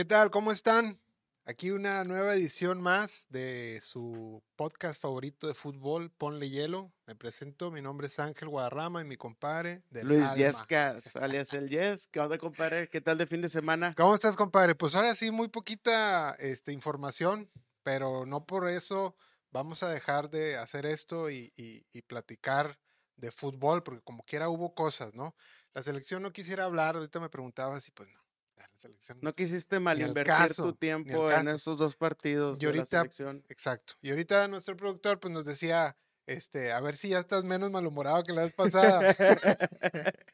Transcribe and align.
¿Qué 0.00 0.06
tal? 0.06 0.30
¿Cómo 0.30 0.50
están? 0.50 0.98
Aquí 1.44 1.72
una 1.72 2.04
nueva 2.04 2.32
edición 2.34 2.80
más 2.80 3.26
de 3.28 3.78
su 3.82 4.42
podcast 4.56 4.98
favorito 4.98 5.46
de 5.46 5.52
fútbol, 5.52 6.10
Ponle 6.10 6.48
Hielo. 6.48 6.90
Me 7.06 7.14
presento, 7.14 7.70
mi 7.70 7.82
nombre 7.82 8.06
es 8.06 8.18
Ángel 8.18 8.48
Guadarrama 8.48 9.02
y 9.02 9.04
mi 9.04 9.16
compadre 9.16 9.82
del 9.90 10.08
Luis 10.08 10.22
alma. 10.22 10.36
Yescas, 10.36 11.16
alias 11.16 11.52
el 11.52 11.68
Yes. 11.68 12.08
¿Qué 12.10 12.18
onda, 12.18 12.38
compadre? 12.38 12.88
¿Qué 12.88 13.02
tal 13.02 13.18
de 13.18 13.26
fin 13.26 13.42
de 13.42 13.50
semana? 13.50 13.92
¿Cómo 13.94 14.14
estás, 14.14 14.38
compadre? 14.38 14.74
Pues 14.74 14.94
ahora 14.94 15.14
sí, 15.14 15.30
muy 15.30 15.48
poquita 15.48 16.34
este, 16.38 16.72
información, 16.72 17.50
pero 17.82 18.24
no 18.24 18.46
por 18.46 18.70
eso 18.70 19.14
vamos 19.50 19.82
a 19.82 19.90
dejar 19.90 20.30
de 20.30 20.56
hacer 20.56 20.86
esto 20.86 21.28
y, 21.28 21.52
y- 21.56 21.84
y 21.92 22.00
platicar 22.00 22.78
de 23.16 23.30
fútbol, 23.30 23.82
porque 23.82 24.00
como 24.00 24.22
quiera 24.22 24.48
hubo 24.48 24.72
cosas, 24.74 25.12
¿no? 25.12 25.36
La 25.74 25.82
selección 25.82 26.22
no 26.22 26.32
quisiera 26.32 26.64
hablar, 26.64 26.96
ahorita 26.96 27.20
me 27.20 27.28
preguntabas 27.28 27.86
y 27.86 27.90
pues 27.90 28.08
no. 28.14 28.20
Ya, 28.62 28.68
La 28.72 28.78
selección 28.80 29.18
No 29.22 29.34
quisiste 29.34 29.80
mal 29.80 30.00
invertir 30.00 30.24
caso, 30.24 30.62
tu 30.64 30.74
tiempo 30.74 31.30
en 31.30 31.48
esos 31.48 31.76
dos 31.76 31.96
partidos 31.96 32.58
Y 32.58 32.66
de 32.66 32.72
la 32.74 32.82
ahorita, 32.82 33.00
selección. 33.00 33.44
exacto. 33.48 33.94
Y 34.02 34.10
ahorita 34.10 34.48
nuestro 34.48 34.76
productor 34.76 35.18
pues 35.20 35.32
nos 35.32 35.44
decía, 35.44 35.96
este, 36.26 36.72
a 36.72 36.80
ver 36.80 36.96
si 36.96 37.08
ya 37.10 37.18
estás 37.18 37.44
menos 37.44 37.70
malhumorado 37.70 38.22
que 38.22 38.32
la 38.32 38.42
vez 38.44 38.52
pasada. 38.54 39.14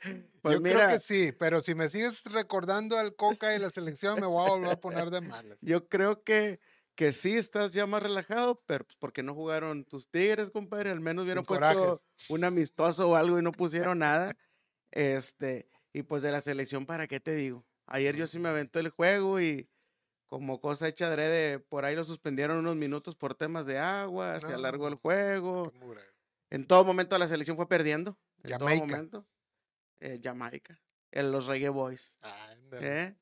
Pues 0.43 0.55
Yo 0.55 0.63
creo 0.63 0.79
mira, 0.81 0.93
que 0.93 1.01
sí, 1.01 1.33
pero 1.33 1.61
si 1.61 1.75
me 1.75 1.91
sigues 1.91 2.23
recordando 2.25 2.97
al 2.99 3.17
Coca 3.17 3.55
y 3.55 3.59
la 3.59 3.71
selección 3.71 4.21
me 4.21 4.27
voy 4.27 4.47
a 4.47 4.51
volver 4.51 4.71
a 4.71 4.81
poner 4.81 5.11
de 5.11 5.21
malas. 5.21 5.59
yo 5.61 5.89
creo 5.89 6.23
que, 6.23 6.61
que 6.95 7.13
sí 7.13 7.37
estás 7.37 7.73
ya 7.73 7.87
más 7.87 8.03
relajado, 8.03 8.63
pero 8.67 8.85
pues 8.85 8.97
porque 9.01 9.23
no 9.25 9.35
jugaron 9.35 9.85
tus 9.85 10.09
Tigres, 10.09 10.51
compadre. 10.51 10.91
Al 10.91 11.01
menos 11.01 11.27
puesto 11.45 12.01
un 12.29 12.45
amistoso 12.45 13.11
o 13.11 13.17
algo 13.17 13.39
y 13.39 13.43
no 13.43 13.51
pusieron 13.53 13.99
nada. 13.99 14.37
Este, 14.93 15.69
y 15.93 16.03
pues 16.05 16.23
de 16.23 16.31
la 16.31 16.41
selección, 16.41 16.87
¿para 16.87 17.07
qué 17.09 17.19
te 17.19 17.35
digo? 17.35 17.66
Ayer 17.87 18.17
yo 18.17 18.27
sí 18.27 18.39
me 18.39 18.49
aventé 18.49 18.81
el 18.81 18.89
juego 18.91 19.41
y 19.41 19.69
como 20.27 20.61
cosa 20.61 20.89
hecha 20.89 21.07
adrede, 21.07 21.61
por 21.61 21.85
ahí 21.85 21.95
lo 21.95 22.05
suspendieron 22.05 22.59
unos 22.59 22.75
minutos 22.77 23.15
por 23.15 23.35
temas 23.35 23.65
de 23.67 23.79
agua, 23.79 24.41
se 24.41 24.53
alargó 24.53 24.89
el 24.89 24.97
juego. 24.97 25.73
En 26.51 26.67
todo 26.67 26.85
momento 26.85 27.17
la 27.19 27.29
selección 27.29 27.57
fue 27.57 27.69
perdiendo. 27.69 28.19
En 28.43 28.51
Jamaica. 28.53 28.79
todo 28.81 28.87
momento. 28.89 29.27
Eh, 30.01 30.21
Jamaica. 30.23 30.81
En 31.13 31.31
los 31.33 31.47
Reggae 31.47 31.69
Boys. 31.69 32.17
Ándale. 32.21 33.03
¿eh? 33.03 33.17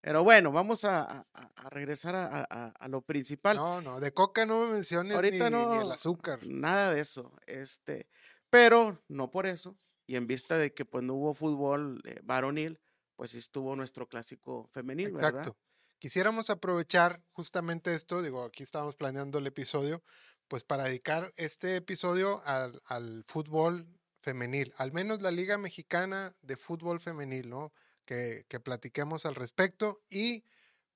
Pero 0.00 0.22
bueno, 0.22 0.52
vamos 0.52 0.84
a, 0.84 1.02
a- 1.02 1.26
a- 1.34 1.50
a 1.56 1.70
regresar 1.70 2.14
a, 2.14 2.88
lo 2.88 3.02
principal. 3.02 3.56
No, 3.56 3.80
no, 3.80 3.98
de 3.98 4.12
Coca 4.12 4.46
no 4.46 4.66
me 4.66 4.74
menciones 4.74 5.10
ni, 5.10 5.14
Ahorita 5.16 5.50
ni 5.50 5.56
el 5.56 5.62
no, 5.82 5.90
azúcar. 5.90 6.38
Nada 6.46 6.94
de 6.94 7.00
eso. 7.00 7.32
Este, 7.46 8.08
pero 8.50 9.02
no 9.08 9.32
por 9.32 9.46
eso. 9.46 9.76
Y 10.06 10.14
en 10.14 10.28
vista 10.28 10.56
de 10.58 10.72
que 10.72 10.84
pues 10.84 11.02
no 11.02 11.14
hubo 11.14 11.34
fútbol 11.34 12.00
eh, 12.04 12.20
varonil, 12.22 12.78
pues 13.16 13.34
estuvo 13.34 13.74
nuestro 13.76 14.08
clásico 14.08 14.68
femenil, 14.72 15.12
¿verdad? 15.12 15.50
Exacto. 15.50 15.58
Quisiéramos 15.98 16.50
aprovechar 16.50 17.22
justamente 17.32 17.94
esto, 17.94 18.22
digo, 18.22 18.44
aquí 18.44 18.62
estábamos 18.62 18.96
planeando 18.96 19.38
el 19.38 19.46
episodio, 19.46 20.02
pues 20.48 20.62
para 20.62 20.84
dedicar 20.84 21.32
este 21.36 21.76
episodio 21.76 22.42
al, 22.44 22.80
al 22.86 23.24
fútbol 23.26 23.88
femenil, 24.20 24.74
al 24.76 24.92
menos 24.92 25.22
la 25.22 25.30
Liga 25.30 25.56
Mexicana 25.58 26.32
de 26.42 26.56
Fútbol 26.56 27.00
Femenil, 27.00 27.48
¿no? 27.48 27.72
Que, 28.04 28.44
que 28.48 28.60
platiquemos 28.60 29.24
al 29.26 29.34
respecto 29.34 30.02
y 30.10 30.44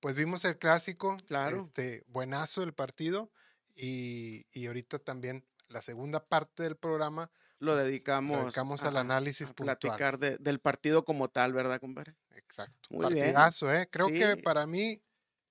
pues 0.00 0.14
vimos 0.14 0.44
el 0.44 0.58
clásico, 0.58 1.16
Claro. 1.26 1.62
este, 1.64 2.04
buenazo 2.06 2.62
el 2.62 2.74
partido 2.74 3.32
y, 3.74 4.46
y 4.52 4.66
ahorita 4.66 4.98
también 4.98 5.46
la 5.68 5.82
segunda 5.82 6.26
parte 6.28 6.62
del 6.64 6.76
programa 6.76 7.30
Lo 7.60 7.72
lo 7.72 7.76
dedicamos, 7.76 8.40
dedicamos 8.44 8.82
a- 8.82 8.88
al 8.88 8.96
análisis 8.96 9.50
a 9.50 9.54
puntual. 9.54 9.76
platicar 9.78 10.18
de- 10.18 10.38
del 10.38 10.60
partido 10.60 11.04
como 11.04 11.28
tal, 11.28 11.52
¿verdad, 11.52 11.80
compadre? 11.80 12.16
Exacto. 12.30 12.88
Muy 12.90 13.06
bien. 13.12 13.26
Partidazo, 13.26 13.72
¿eh? 13.72 13.88
Creo 13.90 14.08
que 14.08 14.36
para 14.36 14.66
mí, 14.66 15.02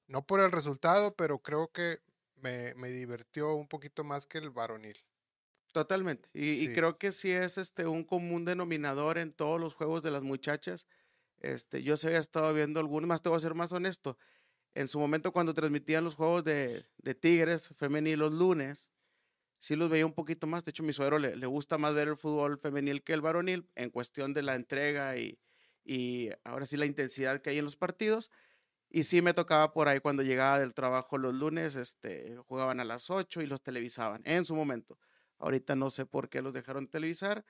no 0.07 0.25
por 0.25 0.39
el 0.39 0.51
resultado, 0.51 1.15
pero 1.15 1.39
creo 1.41 1.71
que 1.71 2.01
me, 2.35 2.73
me 2.75 2.89
divirtió 2.89 3.53
un 3.55 3.67
poquito 3.67 4.03
más 4.03 4.25
que 4.25 4.39
el 4.39 4.49
varonil. 4.49 4.97
Totalmente. 5.73 6.29
Y, 6.33 6.63
y 6.63 6.73
creo 6.73 6.97
que 6.97 7.11
sí 7.11 7.31
es 7.31 7.57
este 7.59 7.85
un 7.85 8.03
común 8.03 8.43
denominador 8.45 9.17
en 9.19 9.33
todos 9.33 9.59
los 9.61 9.75
juegos 9.75 10.01
de 10.01 10.11
las 10.11 10.23
muchachas. 10.23 10.87
Este, 11.39 11.83
yo 11.83 11.97
se 11.97 12.07
había 12.07 12.19
estado 12.19 12.53
viendo 12.53 12.79
algunos, 12.79 13.07
más 13.07 13.21
te 13.21 13.29
voy 13.29 13.37
a 13.37 13.41
ser 13.41 13.55
más 13.55 13.71
honesto. 13.71 14.17
En 14.75 14.87
su 14.87 14.99
momento, 14.99 15.33
cuando 15.33 15.53
transmitían 15.53 16.03
los 16.05 16.15
juegos 16.15 16.43
de, 16.45 16.85
de 16.97 17.15
Tigres 17.15 17.69
femenil 17.77 18.19
los 18.19 18.33
lunes, 18.33 18.89
sí 19.59 19.75
los 19.75 19.89
veía 19.89 20.05
un 20.05 20.13
poquito 20.13 20.47
más. 20.47 20.63
De 20.63 20.71
hecho, 20.71 20.83
mi 20.83 20.93
suegro 20.93 21.19
le, 21.19 21.35
le 21.35 21.45
gusta 21.45 21.77
más 21.77 21.93
ver 21.93 22.07
el 22.07 22.17
fútbol 22.17 22.57
femenil 22.57 23.03
que 23.03 23.13
el 23.13 23.21
varonil 23.21 23.69
en 23.75 23.89
cuestión 23.89 24.33
de 24.33 24.41
la 24.41 24.55
entrega 24.55 25.17
y, 25.17 25.39
y 25.83 26.29
ahora 26.43 26.65
sí 26.65 26.77
la 26.77 26.85
intensidad 26.85 27.41
que 27.41 27.51
hay 27.51 27.59
en 27.59 27.65
los 27.65 27.75
partidos. 27.75 28.31
Y 28.89 29.03
sí 29.03 29.21
me 29.21 29.35
tocaba 29.35 29.71
por 29.71 29.87
ahí 29.87 29.99
cuando 29.99 30.23
llegaba 30.23 30.59
del 30.59 30.73
trabajo 30.73 31.19
los 31.19 31.35
lunes, 31.35 31.75
este, 31.75 32.37
jugaban 32.47 32.79
a 32.79 32.83
las 32.83 33.11
8 33.11 33.41
y 33.41 33.45
los 33.45 33.61
televisaban 33.61 34.23
en 34.25 34.45
su 34.45 34.55
momento. 34.55 34.97
Ahorita 35.37 35.75
no 35.75 35.91
sé 35.91 36.07
por 36.07 36.29
qué 36.29 36.41
los 36.41 36.53
dejaron 36.53 36.87
televisar. 36.87 37.45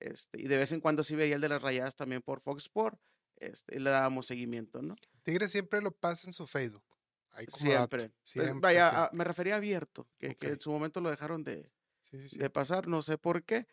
Este, 0.00 0.40
y 0.40 0.48
de 0.48 0.56
vez 0.56 0.72
en 0.72 0.80
cuando 0.80 1.02
sí 1.04 1.14
veía 1.14 1.34
el 1.34 1.42
de 1.42 1.48
las 1.50 1.60
rayadas 1.60 1.94
también 1.94 2.22
por 2.22 2.40
Fox 2.40 2.64
Sport. 2.64 2.98
Este, 3.36 3.76
y 3.76 3.80
le 3.80 3.90
dábamos 3.90 4.26
seguimiento, 4.26 4.82
¿no? 4.82 4.96
Tigre 5.22 5.48
siempre 5.48 5.80
lo 5.80 5.92
pasa 5.92 6.28
en 6.28 6.32
su 6.32 6.46
Facebook. 6.46 6.82
Ahí 7.30 7.46
como 7.46 7.72
dato. 7.72 7.96
Siempre. 7.98 8.12
Pues, 8.34 8.50
Siempre, 8.52 8.60
vaya, 8.60 8.88
siempre. 8.88 9.06
a- 9.06 9.10
me 9.12 9.24
refería 9.24 9.54
a 9.54 9.56
abierto, 9.58 10.08
que, 10.18 10.36
que 10.36 10.48
Ok. 10.48 10.52
en 10.52 10.60
su 10.60 10.70
momento 10.70 11.00
lo 11.00 11.10
dejaron 11.10 11.44
de, 11.44 11.72
sí, 12.02 12.28
sí. 12.28 12.38
de 12.38 12.50
pasar, 12.50 12.88
no 12.88 13.02
sé 13.02 13.18
por 13.18 13.44
qué. 13.44 13.66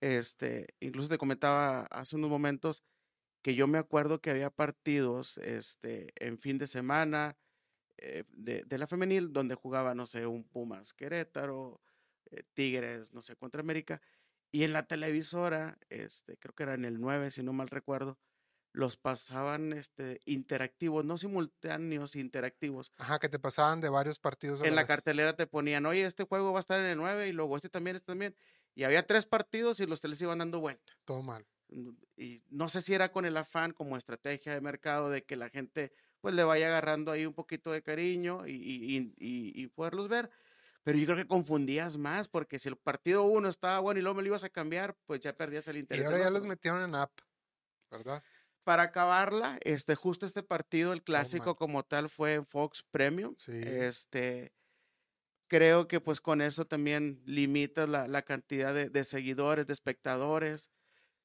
Este, 0.00 0.68
incluso 0.80 1.08
te 1.10 1.18
comentaba 1.18 1.82
hace 1.90 2.16
unos 2.16 2.30
momentos 2.30 2.84
que 3.42 3.54
yo 3.54 3.66
me 3.68 3.78
acuerdo 3.78 4.20
que 4.20 4.30
había 4.30 4.50
partidos 4.50 5.38
este, 5.38 6.12
en 6.16 6.38
fin 6.38 6.58
de 6.58 6.66
semana 6.68 7.38
eh, 7.98 8.24
de, 8.30 8.64
de 8.64 8.78
la 8.78 8.86
femenil 8.86 9.32
donde 9.32 9.54
jugaba, 9.54 9.94
no 9.94 10.06
sé, 10.06 10.26
un 10.26 10.44
Pumas 10.48 10.94
Querétaro, 10.94 11.82
eh, 12.30 12.44
Tigres, 12.54 13.12
no 13.12 13.22
sé, 13.22 13.36
contra 13.36 13.60
América. 13.60 14.00
Y 14.52 14.64
en 14.64 14.72
la 14.72 14.84
televisora, 14.86 15.78
este, 15.90 16.36
creo 16.38 16.54
que 16.54 16.64
era 16.64 16.74
en 16.74 16.84
el 16.84 17.00
9, 17.00 17.30
si 17.30 17.42
no 17.42 17.52
mal 17.52 17.68
recuerdo, 17.68 18.18
los 18.72 18.96
pasaban 18.96 19.72
este, 19.72 20.20
interactivos, 20.26 21.04
no 21.04 21.18
simultáneos, 21.18 22.16
interactivos. 22.16 22.92
Ajá, 22.98 23.18
que 23.18 23.28
te 23.28 23.40
pasaban 23.40 23.80
de 23.80 23.88
varios 23.88 24.20
partidos 24.20 24.60
a 24.62 24.66
En 24.66 24.74
la 24.74 24.82
vez. 24.82 24.88
cartelera 24.88 25.34
te 25.36 25.46
ponían, 25.46 25.86
oye, 25.86 26.04
este 26.04 26.24
juego 26.24 26.52
va 26.52 26.58
a 26.58 26.60
estar 26.60 26.78
en 26.80 26.86
el 26.86 26.98
9 26.98 27.28
y 27.28 27.32
luego 27.32 27.56
este 27.56 27.68
también, 27.68 27.96
este 27.96 28.06
también. 28.06 28.36
Y 28.74 28.84
había 28.84 29.06
tres 29.06 29.26
partidos 29.26 29.80
y 29.80 29.86
los 29.86 30.00
teles 30.00 30.20
iban 30.22 30.38
dando 30.38 30.60
vuelta. 30.60 30.92
Todo 31.04 31.22
mal. 31.22 31.46
Y 32.16 32.42
no 32.48 32.68
sé 32.68 32.80
si 32.80 32.94
era 32.94 33.12
con 33.12 33.24
el 33.24 33.36
afán 33.36 33.72
como 33.72 33.96
estrategia 33.96 34.52
de 34.54 34.60
mercado 34.60 35.08
de 35.10 35.24
que 35.24 35.36
la 35.36 35.48
gente 35.50 35.92
pues 36.20 36.34
le 36.34 36.44
vaya 36.44 36.66
agarrando 36.68 37.10
ahí 37.12 37.24
un 37.26 37.32
poquito 37.34 37.72
de 37.72 37.82
cariño 37.82 38.46
y, 38.46 38.52
y- 38.52 38.96
y- 38.96 39.14
y- 39.18 39.62
y 39.64 39.66
poderlos 39.68 40.08
ver. 40.08 40.30
Pero 40.82 40.98
yo 40.98 41.06
creo 41.06 41.16
que 41.18 41.26
confundías 41.28 41.96
más 41.98 42.28
porque 42.28 42.58
si 42.58 42.68
el 42.68 42.76
partido 42.76 43.24
uno 43.24 43.48
estaba 43.48 43.78
bueno 43.80 44.00
y 44.00 44.02
luego 44.02 44.16
me 44.16 44.22
lo 44.22 44.28
ibas 44.28 44.44
a 44.44 44.50
cambiar, 44.50 44.96
pues 45.06 45.20
ya 45.20 45.36
perdías 45.36 45.68
el 45.68 45.76
Y 45.76 45.78
interés. 45.78 46.04
ahora 46.04 46.18
del 46.18 46.24
ya 46.24 46.30
los 46.30 46.46
metieron 46.46 46.82
en 46.82 46.94
app, 46.94 47.12
¿verdad? 47.90 48.22
Para 48.64 48.84
acabarla, 48.84 49.58
este, 49.62 49.94
justo 49.94 50.26
este 50.26 50.42
partido, 50.42 50.92
el 50.92 51.02
clásico 51.02 51.56
como 51.56 51.82
tal, 51.84 52.08
fue 52.10 52.34
en 52.34 52.46
Fox 52.46 52.84
Premium. 52.90 53.34
Sí. 53.38 53.52
Este, 53.54 54.52
creo 55.48 55.88
que 55.88 56.00
pues 56.00 56.20
con 56.20 56.40
eso 56.40 56.66
también 56.66 57.22
limitas 57.24 57.88
la, 57.88 58.06
la 58.06 58.22
cantidad 58.22 58.74
de, 58.74 58.88
de 58.90 59.04
seguidores, 59.04 59.66
de 59.66 59.72
espectadores, 59.72 60.70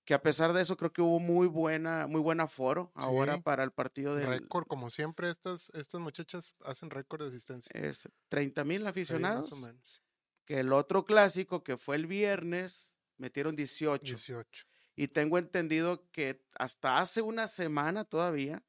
que 0.05 0.13
a 0.13 0.21
pesar 0.21 0.53
de 0.53 0.61
eso 0.61 0.77
creo 0.77 0.93
que 0.93 1.01
hubo 1.01 1.19
muy 1.19 1.47
buena, 1.47 2.07
muy 2.07 2.21
buen 2.21 2.39
aforo 2.39 2.91
ahora 2.95 3.39
para 3.41 3.63
el 3.63 3.71
partido 3.71 4.15
del 4.15 4.27
Récord, 4.27 4.67
como 4.67 4.89
siempre, 4.89 5.29
estas, 5.29 5.69
estas 5.71 5.99
muchachas 5.99 6.55
hacen 6.63 6.89
récord 6.89 7.21
de 7.23 7.29
asistencia. 7.29 7.71
es 7.73 8.07
30 8.29 8.63
mil 8.63 8.77
Sí, 8.77 8.83
más 8.83 8.91
aficionados, 8.91 9.51
o 9.51 9.55
menos. 9.57 10.01
que 10.45 10.59
el 10.59 10.73
otro 10.73 11.05
clásico 11.05 11.63
que 11.63 11.77
fue 11.77 11.95
el 11.95 12.05
viernes 12.07 12.97
metieron 13.17 13.55
18. 13.55 14.03
18. 14.03 14.65
Y 14.95 15.09
tengo 15.09 15.37
entendido 15.37 16.09
que 16.11 16.45
hasta 16.57 16.99
hace 16.99 17.21
una 17.21 17.47
semana 17.47 18.05
todavía 18.05 18.63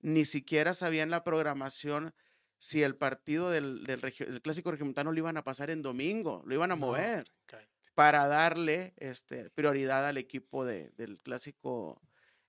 ni 0.00 0.24
siquiera 0.26 0.74
sabían 0.74 1.10
la 1.10 1.24
programación 1.24 2.14
si 2.60 2.82
el 2.82 2.96
partido 2.96 3.50
del, 3.50 3.84
del 3.84 4.00
del 4.02 4.42
clásico 4.42 4.70
regiomontano 4.72 5.12
lo 5.12 5.18
iban 5.18 5.36
a 5.38 5.44
pasar 5.44 5.70
en 5.70 5.82
domingo, 5.82 6.42
lo 6.46 6.54
iban 6.54 6.72
a 6.72 6.76
No, 6.76 6.76
mover 6.76 7.26
para 7.94 8.26
darle 8.26 8.94
este, 8.98 9.50
prioridad 9.50 10.06
al 10.08 10.16
equipo 10.18 10.64
de- 10.64 10.90
del 10.96 11.20
clásico 11.22 12.00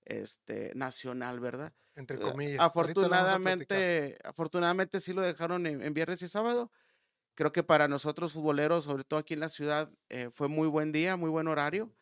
este, 0.06 0.74
nacional, 0.76 1.40
¿verdad? 1.40 1.74
Entre 1.96 2.18
Eh, 2.18 2.20
comillas. 2.20 2.54
Afortunadamente, 2.58 4.18
afortunadamente 4.24 5.00
sí 5.02 5.14
lo 5.14 5.22
dejaron 5.22 5.68
en, 5.68 5.82
en 5.84 5.94
viernes 5.94 6.22
y 6.22 6.28
sábado. 6.28 6.72
Creo 7.36 7.52
que 7.52 7.64
para 7.64 7.88
nosotros 7.88 8.34
futboleros, 8.34 8.86
sobre 8.86 9.04
todo 9.04 9.20
aquí 9.20 9.34
en 9.34 9.42
la 9.42 9.50
ciudad, 9.50 9.92
eh, 10.10 10.30
fue 10.34 10.48
muy 10.50 10.68
buen 10.68 10.92
día, 10.92 11.18
muy 11.18 11.30
buen 11.30 11.48
horario. 11.48 11.94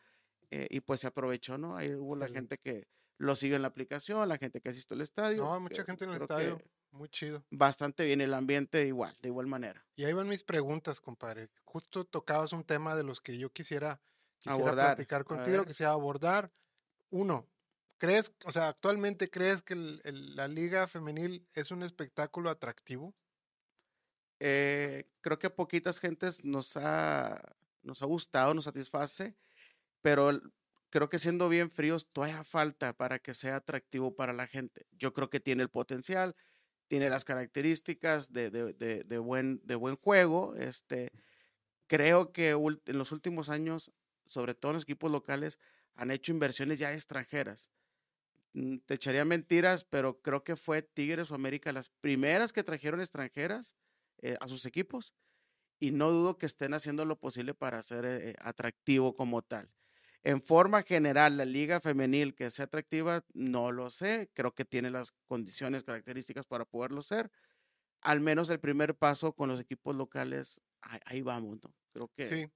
Eh, 0.50 0.66
y 0.70 0.80
pues 0.80 1.00
se 1.00 1.06
aprovechó, 1.06 1.58
¿no? 1.58 1.76
Ahí 1.76 1.94
hubo 1.94 2.16
la 2.16 2.28
gente 2.28 2.58
que 2.58 2.86
lo 3.18 3.36
sigue 3.36 3.56
en 3.56 3.62
la 3.62 3.68
aplicación, 3.68 4.28
la 4.28 4.38
gente 4.38 4.60
que 4.60 4.68
asistió 4.70 4.94
al 4.94 5.00
estadio. 5.00 5.42
No, 5.44 5.60
mucha 5.60 5.84
que 5.84 5.92
gente 5.92 6.04
en 6.04 6.10
el 6.10 6.16
estadio. 6.16 6.60
Muy 6.90 7.08
chido. 7.08 7.44
Bastante 7.50 8.04
bien, 8.04 8.20
el 8.20 8.34
ambiente 8.34 8.86
igual, 8.86 9.16
de 9.20 9.28
igual 9.28 9.46
manera. 9.48 9.84
Y 9.96 10.04
ahí 10.04 10.12
van 10.12 10.28
mis 10.28 10.44
preguntas, 10.44 11.00
compadre. 11.00 11.48
Justo 11.64 12.04
tocabas 12.04 12.52
un 12.52 12.62
tema 12.64 12.94
de 12.94 13.02
los 13.02 13.20
que 13.20 13.36
yo 13.36 13.50
quisiera, 13.50 14.00
quisiera 14.38 14.54
Abordar, 14.56 14.96
platicar 14.96 15.24
contigo, 15.24 15.64
quisiera 15.64 15.92
abordar. 15.92 16.52
Uno, 17.10 17.48
¿Crees, 17.96 18.34
o 18.44 18.52
sea, 18.52 18.68
actualmente 18.68 19.30
crees 19.30 19.62
que 19.62 19.74
el- 19.74 20.00
el- 20.04 20.36
la 20.36 20.46
liga 20.48 20.86
femenil 20.88 21.46
es 21.54 21.70
un 21.70 21.82
espectáculo 21.82 22.50
atractivo? 22.50 23.14
Eh, 24.40 25.08
creo 25.20 25.38
que 25.38 25.46
a 25.46 25.54
poquitas 25.54 26.00
gentes 26.00 26.44
nos 26.44 26.76
ha, 26.76 27.56
nos 27.82 28.02
ha 28.02 28.06
gustado, 28.06 28.52
nos 28.52 28.64
satisface, 28.64 29.36
pero 30.04 30.30
creo 30.90 31.10
que 31.10 31.18
siendo 31.18 31.48
bien 31.50 31.72
fríos, 31.72 32.08
todavía 32.12 32.44
falta 32.44 32.94
para 32.94 33.18
que 33.20 33.34
sea 33.34 33.56
atractivo 33.58 34.16
para 34.16 34.34
la 34.34 34.46
gente. 34.48 34.86
Yo 34.92 35.14
creo 35.14 35.30
que 35.30 35.40
tiene 35.40 35.64
el 35.64 35.70
potencial, 35.70 36.36
tiene 36.88 37.10
las 37.10 37.24
características 37.26 38.32
de, 38.32 38.50
de- 38.50 38.74
de- 39.04 39.18
buen, 39.18 39.60
de 39.64 39.76
buen 39.76 39.96
juego. 39.96 40.56
Este, 40.56 41.10
creo 41.88 42.32
que 42.32 42.50
en 42.52 42.98
los 42.98 43.12
últimos 43.12 43.48
años, 43.50 43.92
sobre 44.26 44.54
todo 44.54 44.72
en 44.72 44.76
los 44.76 44.84
equipos 44.84 45.12
locales, 45.12 45.58
han 45.94 46.10
hecho 46.12 46.32
inversiones 46.32 46.78
ya 46.80 46.94
extranjeras. 46.94 47.70
Mm, 48.54 48.78
Te 48.86 48.94
echaría 48.94 49.24
mentiras, 49.24 49.84
pero 49.84 50.20
creo 50.22 50.44
que 50.44 50.56
fue 50.56 50.82
Tigres 50.82 51.30
o 51.30 51.34
América 51.34 51.72
las 51.72 51.90
primeras 52.00 52.52
que 52.52 52.64
trajeron 52.64 53.00
extranjeras 53.00 53.74
eh, 54.22 54.36
a 54.40 54.48
sus 54.48 54.66
equipos 54.66 55.12
y 55.80 55.92
no 55.92 56.10
dudo 56.12 56.38
que 56.38 56.46
estén 56.46 56.74
haciendo 56.74 57.04
lo 57.06 57.20
posible 57.20 57.54
para 57.54 57.82
ser 57.82 58.04
eh, 58.06 58.30
eh, 58.32 58.36
atractivo 58.40 59.14
como 59.16 59.42
tal. 59.42 59.70
En 60.24 60.40
forma 60.42 60.82
general, 60.82 61.36
la 61.36 61.44
liga 61.44 61.80
femenil 61.80 62.34
que 62.34 62.50
sea 62.50 62.64
atractiva, 62.66 63.24
no 63.34 63.72
lo 63.72 63.90
sé. 63.90 64.30
Creo 64.34 64.54
que 64.54 64.64
tiene 64.64 64.90
las 64.90 65.12
condiciones, 65.26 65.84
características 65.84 66.46
para 66.46 66.64
poderlo 66.64 67.02
ser. 67.02 67.30
Al 68.02 68.20
menos 68.20 68.50
el 68.50 68.60
primer 68.60 68.96
paso 68.96 69.34
con 69.34 69.48
los 69.50 69.60
equipos 69.60 69.96
locales, 69.96 70.60
ahí, 70.82 71.00
ahí 71.06 71.22
vamos, 71.22 71.58
¿no? 71.62 71.74
Creo 71.92 72.08
que 72.16 72.38
Sí. 72.38 72.50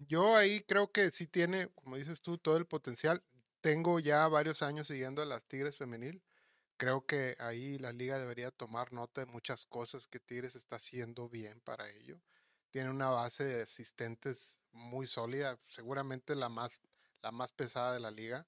Yo 0.00 0.36
ahí 0.36 0.62
creo 0.62 0.92
que 0.92 1.10
sí 1.10 1.26
tiene, 1.28 1.68
como 1.74 1.96
dices 1.96 2.22
tú, 2.22 2.38
todo 2.38 2.56
el 2.58 2.66
potencial. 2.66 3.24
Tengo 3.60 4.00
ya 4.00 4.28
varios 4.28 4.62
años 4.62 4.88
siguiendo 4.88 5.22
a 5.22 5.26
las 5.26 5.46
Tigres 5.46 5.76
femenil. 5.78 6.22
Creo 6.78 7.06
que 7.06 7.36
ahí 7.40 7.78
la 7.78 7.92
liga 7.92 8.18
debería 8.18 8.50
tomar 8.52 8.92
nota 8.92 9.22
de 9.22 9.32
muchas 9.32 9.66
cosas 9.66 10.06
que 10.08 10.20
Tigres 10.20 10.56
está 10.56 10.76
haciendo 10.76 11.28
bien 11.28 11.60
para 11.62 11.90
ello. 11.90 12.20
Tiene 12.70 12.90
una 12.90 13.10
base 13.10 13.44
de 13.44 13.62
asistentes 13.64 14.58
muy 14.72 15.06
sólida, 15.06 15.60
seguramente 15.68 16.36
la 16.36 16.48
más, 16.50 16.80
la 17.22 17.32
más 17.32 17.52
pesada 17.52 17.92
de 17.94 18.00
la 18.00 18.10
liga. 18.10 18.46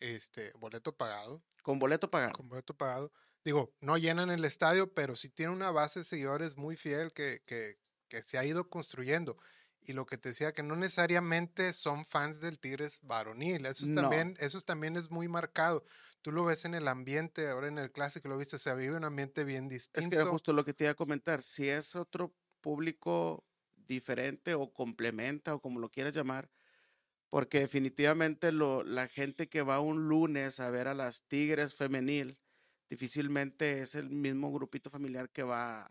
Este, 0.00 0.52
boleto 0.58 0.96
pagado. 0.96 1.42
con 1.62 1.78
boleto 1.78 2.10
pagado. 2.10 2.32
con 2.32 2.48
boleto 2.48 2.74
pagado. 2.76 3.12
Digo, 3.44 3.74
no 3.80 3.96
llenan 3.98 4.30
el 4.30 4.44
estadio, 4.44 4.92
pero 4.92 5.16
sí 5.16 5.28
tiene 5.30 5.52
una 5.52 5.70
base 5.70 6.00
de 6.00 6.04
seguidores 6.04 6.56
muy 6.56 6.76
fiel 6.76 7.12
que, 7.12 7.42
que, 7.46 7.78
que 8.08 8.22
se 8.22 8.38
ha 8.38 8.44
ido 8.44 8.68
construyendo. 8.68 9.36
Y 9.80 9.92
lo 9.92 10.06
que 10.06 10.16
te 10.16 10.30
decía, 10.30 10.52
que 10.52 10.62
no 10.62 10.76
necesariamente 10.76 11.72
son 11.74 12.04
fans 12.06 12.40
del 12.40 12.58
Tigres 12.58 13.00
varonil. 13.02 13.66
Eso 13.66 13.84
es, 13.84 13.90
No. 13.90 14.00
también, 14.02 14.34
eso 14.40 14.56
es 14.58 14.64
también 14.64 14.96
es 14.96 15.10
muy 15.10 15.28
marcado. 15.28 15.84
Tú 16.22 16.32
lo 16.32 16.44
ves 16.46 16.64
en 16.64 16.74
el 16.74 16.88
ambiente, 16.88 17.48
ahora 17.48 17.68
en 17.68 17.76
el 17.76 17.92
clásico 17.92 18.28
lo 18.28 18.38
viste, 18.38 18.58
se 18.58 18.74
vive 18.74 18.96
un 18.96 19.04
ambiente 19.04 19.44
bien 19.44 19.70
Es 19.70 19.88
que 19.88 19.98
era 20.00 20.08
distinto. 20.24 20.30
justo 20.30 20.52
lo 20.54 20.64
que 20.64 20.72
te 20.72 20.84
iba 20.84 20.92
a 20.92 20.94
comentar. 20.96 21.42
Si 21.42 21.68
es 21.68 21.94
otro 21.96 22.34
público 22.62 23.44
diferente 23.76 24.54
o 24.54 24.72
complementa 24.72 25.54
o 25.54 25.60
como 25.60 25.80
lo 25.80 25.90
quieras 25.90 26.14
llamar, 26.14 26.50
porque 27.34 27.58
definitivamente 27.58 28.52
lo, 28.52 28.84
la 28.84 29.08
gente 29.08 29.48
que 29.48 29.62
va 29.62 29.80
un 29.80 30.08
lunes 30.08 30.60
a 30.60 30.70
ver 30.70 30.86
a 30.86 30.94
las 30.94 31.26
Tigres 31.26 31.74
femenil, 31.74 32.38
difícilmente 32.88 33.80
es 33.80 33.96
el 33.96 34.08
mismo 34.10 34.52
grupito 34.52 34.88
familiar 34.88 35.30
que 35.32 35.42
va 35.42 35.88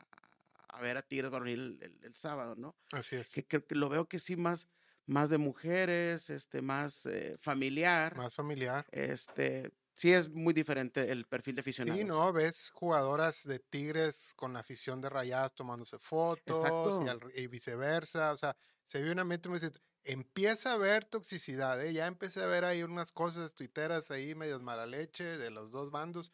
a 0.70 0.82
ver 0.82 0.96
a 0.98 1.02
Tigres 1.02 1.32
varonil 1.32 1.80
el, 1.82 2.00
el 2.02 2.16
sábado, 2.16 2.56
¿no? 2.56 2.78
Así 2.94 3.16
es. 3.18 3.34
Que, 3.34 3.46
creo 3.46 3.66
que 3.68 3.76
lo 3.76 3.90
veo 3.90 4.08
que 4.08 4.20
sí 4.20 4.38
más, 4.38 4.70
más 5.06 5.30
de 5.30 5.38
mujeres, 5.38 6.30
este, 6.30 6.62
más 6.62 7.06
eh, 7.08 7.36
familiar, 7.40 8.22
Más 8.22 8.34
familiar. 8.36 8.86
este, 8.92 9.74
sí 9.96 10.14
es 10.14 10.30
muy 10.30 10.54
diferente 10.54 11.12
el 11.12 11.26
perfil 11.26 11.56
de 11.56 11.62
aficionados. 11.62 12.00
Sí, 12.00 12.04
no, 12.04 12.32
ves 12.32 12.70
jugadoras 12.72 13.44
de 13.44 13.60
Tigres 13.60 14.34
con 14.36 14.56
afición 14.56 15.02
de 15.02 15.10
rayadas 15.10 15.54
tomándose 15.56 15.98
fotos 15.98 16.96
y, 17.02 17.08
al- 17.08 17.32
y 17.36 17.48
viceversa. 17.48 18.32
O 18.32 18.38
sea, 18.38 18.56
se 18.86 19.00
vive 19.00 19.12
un 19.14 19.20
ambiente 19.20 19.50
muy. 19.50 19.60
Empieza 20.06 20.72
a 20.72 20.74
haber 20.74 21.06
toxicidad, 21.06 21.82
¿eh? 21.86 21.94
Ya 21.94 22.08
empecé 22.08 22.42
a 22.44 22.46
ver 22.46 22.66
ahí 22.66 22.84
unas 22.84 23.12
cosas 23.14 23.54
tuiteras 23.56 24.12
ahí 24.12 24.36
medias 24.36 24.62
mala 24.62 24.86
leche 24.86 25.24
de 25.38 25.50
los 25.50 25.72
dos 25.72 25.92
bandos. 25.92 26.32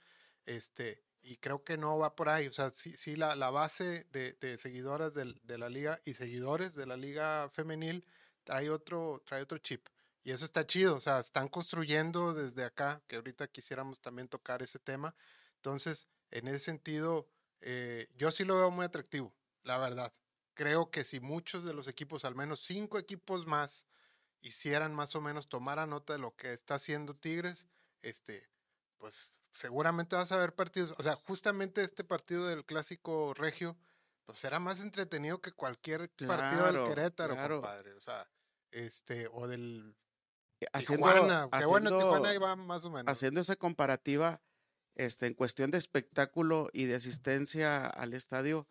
Este, 0.47 1.03
y 1.21 1.37
creo 1.37 1.63
que 1.63 1.77
no 1.77 1.97
va 1.99 2.15
por 2.15 2.29
ahí. 2.29 2.47
O 2.47 2.53
sea, 2.53 2.71
sí, 2.71 2.91
sí 2.97 3.15
la, 3.15 3.35
la 3.35 3.51
base 3.51 4.07
de, 4.11 4.33
de 4.33 4.57
seguidoras 4.57 5.13
de 5.13 5.57
la 5.59 5.69
liga 5.69 6.01
y 6.03 6.15
seguidores 6.15 6.73
de 6.75 6.87
la 6.87 6.97
liga 6.97 7.49
femenil 7.53 8.05
trae 8.43 8.69
otro, 8.71 9.21
trae 9.25 9.43
otro 9.43 9.59
chip. 9.59 9.87
Y 10.23 10.31
eso 10.31 10.45
está 10.45 10.65
chido, 10.65 10.95
o 10.95 11.01
sea, 11.01 11.19
están 11.19 11.47
construyendo 11.47 12.33
desde 12.33 12.63
acá, 12.65 13.01
que 13.07 13.15
ahorita 13.17 13.47
quisiéramos 13.47 14.01
también 14.01 14.27
tocar 14.27 14.61
ese 14.63 14.79
tema. 14.79 15.15
Entonces, 15.55 16.07
en 16.31 16.47
ese 16.47 16.59
sentido, 16.59 17.29
eh, 17.61 18.07
yo 18.15 18.31
sí 18.31 18.43
lo 18.45 18.57
veo 18.57 18.71
muy 18.71 18.85
atractivo, 18.85 19.33
la 19.63 19.77
verdad. 19.77 20.11
Creo 20.59 20.91
que 20.91 21.05
si 21.05 21.21
muchos 21.21 21.63
de 21.63 21.73
los 21.73 21.87
equipos, 21.87 22.25
al 22.25 22.35
menos 22.35 22.59
cinco 22.59 22.99
equipos 22.99 23.47
más, 23.47 23.87
hicieran 24.41 24.93
más 24.93 25.15
o 25.15 25.21
menos, 25.21 25.47
tomaran 25.47 25.91
nota 25.91 26.11
de 26.11 26.19
lo 26.19 26.35
que 26.35 26.51
está 26.51 26.75
haciendo 26.75 27.15
Tigres, 27.15 27.65
este, 28.01 28.49
pues 28.97 29.31
seguramente 29.53 30.17
vas 30.17 30.33
a 30.33 30.37
ver 30.37 30.53
partidos, 30.53 30.93
o 30.97 31.01
sea, 31.01 31.15
justamente 31.15 31.79
este 31.79 32.03
partido 32.03 32.45
del 32.45 32.65
clásico 32.65 33.33
regio, 33.33 33.77
pues 34.25 34.43
era 34.43 34.59
más 34.59 34.81
entretenido 34.81 35.39
que 35.39 35.53
cualquier 35.53 36.11
partido 36.27 36.65
del 36.65 36.83
Querétaro, 36.83 37.35
claro. 37.35 37.61
compadre. 37.61 37.93
O 37.93 38.01
sea, 38.01 38.29
este, 38.71 39.29
o 39.31 39.47
del 39.47 39.95
Haciendo, 40.73 41.07
Tijuana, 41.07 41.49
que 41.57 41.65
bueno, 41.67 41.89
Tijuana 41.89 42.09
haciendo- 42.17 42.27
ahí 42.27 42.37
va 42.37 42.57
más 42.57 42.83
o 42.83 42.89
menos. 42.89 43.09
haciendo 43.09 43.39
esa 43.39 43.55
comparativa, 43.55 44.41
este, 44.95 45.27
en 45.27 45.35
cuestión 45.35 45.71
de 45.71 45.77
espectáculo 45.77 46.69
y 46.73 46.83
de 46.83 46.95
asistencia 46.95 47.85
al 47.85 48.13
estadio, 48.13 48.67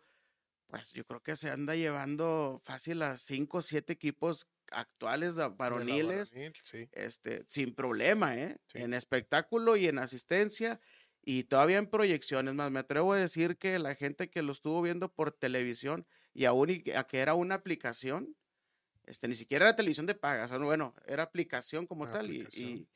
pues 0.69 0.93
yo 0.93 1.03
creo 1.03 1.21
que 1.21 1.35
se 1.35 1.49
anda 1.49 1.75
llevando 1.75 2.61
fácil 2.63 3.01
a 3.01 3.17
cinco 3.17 3.57
o 3.57 3.61
siete 3.61 3.93
equipos 3.93 4.47
actuales 4.71 5.33
de 5.33 5.43
de 5.43 5.49
varoniles, 5.49 6.31
varonil, 6.31 6.53
sí. 6.63 6.87
este, 6.91 7.43
sin 7.49 7.73
problema, 7.73 8.37
¿eh? 8.37 8.57
Sí. 8.67 8.77
En 8.77 8.93
espectáculo 8.93 9.75
y 9.75 9.87
en 9.87 9.97
asistencia 9.97 10.79
y 11.23 11.45
todavía 11.45 11.79
en 11.79 11.87
proyecciones. 11.87 12.53
Más, 12.53 12.69
me 12.69 12.79
atrevo 12.79 13.13
a 13.13 13.17
decir 13.17 13.57
que 13.57 13.79
la 13.79 13.95
gente 13.95 14.29
que 14.29 14.43
lo 14.43 14.51
estuvo 14.51 14.81
viendo 14.83 15.11
por 15.11 15.31
televisión 15.31 16.05
y 16.33 16.45
aún 16.45 16.69
y 16.69 16.91
a 16.91 17.03
que 17.05 17.17
era 17.17 17.33
una 17.33 17.55
aplicación, 17.55 18.35
este, 19.05 19.27
ni 19.27 19.33
siquiera 19.33 19.65
era 19.65 19.75
televisión 19.75 20.05
de 20.05 20.13
paga, 20.13 20.45
o 20.45 20.47
sea, 20.47 20.57
bueno, 20.59 20.93
era 21.07 21.23
aplicación 21.23 21.87
como 21.87 22.03
Una 22.03 22.11
tal 22.11 22.25
aplicación. 22.25 22.69
y, 22.69 22.87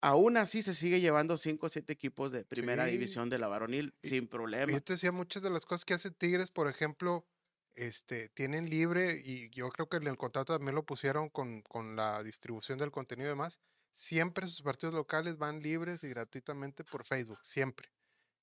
aún 0.00 0.36
así 0.36 0.62
se 0.62 0.74
sigue 0.74 1.00
llevando 1.00 1.36
cinco 1.36 1.66
o 1.66 1.68
siete 1.68 1.92
equipos 1.92 2.30
de 2.32 2.44
primera 2.44 2.84
Sí. 2.86 2.92
división 2.92 3.28
de 3.30 3.38
la 3.38 3.48
varonil 3.48 3.94
Y- 4.02 4.08
sin 4.08 4.28
problema. 4.28 4.70
Yo 4.72 4.82
te 4.82 4.92
decía, 4.94 5.12
muchas 5.12 5.42
de 5.42 5.50
las 5.50 5.64
cosas 5.64 5.84
que 5.84 5.94
hace 5.94 6.10
Tigres, 6.10 6.50
por 6.50 6.68
ejemplo, 6.68 7.26
este, 7.74 8.28
tienen 8.30 8.68
libre, 8.68 9.20
y 9.24 9.50
yo 9.50 9.68
creo 9.70 9.88
que 9.88 9.98
en 9.98 10.08
el 10.08 10.16
contrato 10.16 10.56
también 10.56 10.74
lo 10.74 10.84
pusieron 10.84 11.28
con, 11.28 11.62
con 11.62 11.94
la 11.94 12.22
distribución 12.24 12.78
del 12.78 12.90
contenido 12.90 13.28
y 13.28 13.30
demás. 13.30 13.60
Siempre 13.92 14.46
sus 14.46 14.62
partidos 14.62 14.94
locales 14.94 15.38
van 15.38 15.60
libres 15.62 16.02
y 16.04 16.08
gratuitamente 16.08 16.82
por 16.84 17.04
Facebook, 17.04 17.38
siempre. 17.42 17.88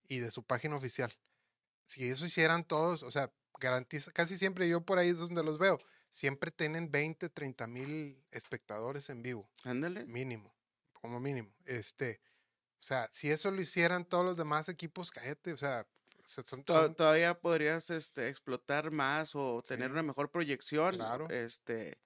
Y 0.08 0.20
de 0.20 0.32
su 0.32 0.44
página 0.44 0.76
oficial. 0.78 1.14
Si 1.86 2.08
eso 2.08 2.26
hicieran 2.26 2.64
todos, 2.66 3.04
o 3.04 3.12
sea, 3.12 3.32
garantiza, 3.60 4.12
casi 4.12 4.38
siempre 4.38 4.68
yo 4.70 4.82
por 4.86 4.98
ahí 5.00 5.10
es 5.10 5.18
donde 5.20 5.44
los 5.44 5.58
veo. 5.58 5.78
Siempre 6.10 6.50
tienen 6.52 6.90
20, 6.90 7.28
30 7.30 7.68
mil 7.68 8.24
espectadores 8.32 9.10
en 9.10 9.22
vivo. 9.22 9.50
Ándale. 9.66 10.06
Mínimo, 10.06 10.55
como 11.06 11.20
mínimo. 11.20 11.54
Este, 11.66 12.20
o 12.80 12.84
sea, 12.84 13.10
si 13.12 13.30
eso 13.32 13.52
lo 13.52 13.62
hicieran 13.62 14.06
todos 14.06 14.26
los 14.26 14.36
demás 14.38 14.70
equipos, 14.70 15.12
cállate, 15.12 15.54
o 15.54 15.58
sea, 15.58 15.88
se- 16.28 16.44
son, 16.44 16.64
son- 16.66 16.96
Todavía 16.96 17.40
podrías 17.40 17.90
este, 17.90 18.30
explotar 18.30 18.92
más 18.92 19.36
o 19.36 19.62
tener 19.64 19.88
Sí. 19.90 19.92
una 19.94 20.04
mejor 20.04 20.32
proyección. 20.32 20.96
Claro. 20.96 21.30
Este, 21.30 22.00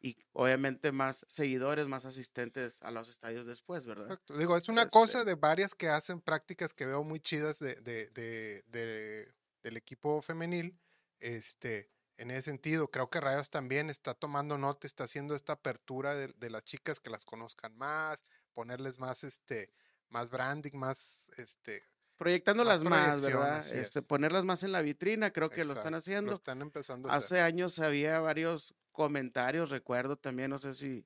y 0.00 0.16
obviamente 0.32 0.92
más 0.92 1.24
seguidores, 1.28 1.86
más 1.88 2.04
asistentes 2.04 2.82
a 2.82 2.90
los 2.90 3.08
estadios 3.08 3.46
después, 3.46 3.86
¿verdad? 3.86 4.04
exacto. 4.04 4.36
Digo, 4.36 4.56
es 4.56 4.68
una 4.68 4.82
Este 4.82 4.92
cosa 4.92 5.24
de 5.24 5.34
varias 5.34 5.74
que 5.74 5.88
hacen 5.88 6.20
prácticas 6.20 6.74
que 6.74 6.84
veo 6.86 7.02
muy 7.04 7.20
chidas 7.20 7.58
de, 7.58 7.74
de- 7.76 8.10
de- 8.10 8.62
de- 8.66 9.34
del 9.62 9.76
equipo 9.76 10.20
femenil. 10.20 10.78
Este, 11.20 11.90
en 12.18 12.30
ese 12.30 12.42
sentido, 12.42 12.90
creo 12.90 13.08
que 13.08 13.18
Rayos 13.20 13.48
también 13.50 13.88
está 13.88 14.12
tomando 14.14 14.58
nota, 14.58 14.86
está 14.86 15.04
haciendo 15.04 15.34
esta 15.34 15.54
apertura 15.54 16.14
de 16.14 16.50
las 16.50 16.62
chicas 16.64 17.00
que 17.00 17.08
las 17.10 17.24
conozcan 17.24 17.74
más, 17.76 18.22
ponerles 18.54 18.98
más, 18.98 19.24
este, 19.24 19.70
más 20.08 20.30
branding, 20.30 20.72
más, 20.76 21.30
este, 21.36 21.82
Proyectándolas 22.16 22.84
más, 22.84 23.20
¿verdad? 23.20 23.66
Este, 23.72 23.98
es. 23.98 24.06
ponerlas 24.06 24.44
más 24.44 24.62
en 24.62 24.70
la 24.72 24.82
vitrina, 24.82 25.32
creo 25.32 25.50
que 25.50 25.64
lo 25.64 25.72
están 25.72 25.94
exacto, 25.94 25.96
haciendo. 25.98 26.30
Lo 26.30 26.34
están 26.34 26.62
empezando 26.62 27.08
a 27.10 27.16
hacer. 27.16 27.38
Hace 27.38 27.40
años 27.40 27.78
había 27.80 28.20
varios 28.20 28.74
comentarios, 28.92 29.70
recuerdo 29.70 30.16
también, 30.16 30.50
no 30.50 30.58
sé 30.58 30.74
si 30.74 31.04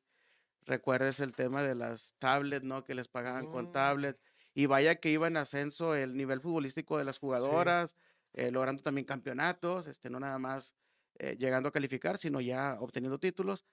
recuerdes 0.66 1.20
el 1.20 1.34
tema 1.34 1.62
de 1.62 1.74
las 1.74 2.14
tablets, 2.18 2.64
¿no? 2.64 2.84
Que 2.84 2.94
les 2.94 3.08
pagaban 3.08 3.46
con 3.46 3.66
Mm. 3.66 3.72
tablets. 3.72 4.20
Y 4.54 4.66
vaya 4.66 4.96
que 4.96 5.10
iba 5.10 5.26
en 5.26 5.36
ascenso 5.38 5.94
el 5.94 6.14
nivel 6.16 6.40
futbolístico 6.40 6.98
de 6.98 7.04
las 7.04 7.18
jugadoras, 7.18 7.96
eh, 8.34 8.50
logrando 8.50 8.82
también 8.82 9.06
campeonatos, 9.06 9.86
este, 9.86 10.10
no 10.10 10.20
nada 10.20 10.38
más 10.38 10.74
eh, 11.20 11.36
llegando 11.36 11.68
a 11.70 11.72
calificar, 11.72 12.16
sino 12.18 12.40
ya 12.40 12.76
obteniendo 12.80 13.18
títulos. 13.18 13.64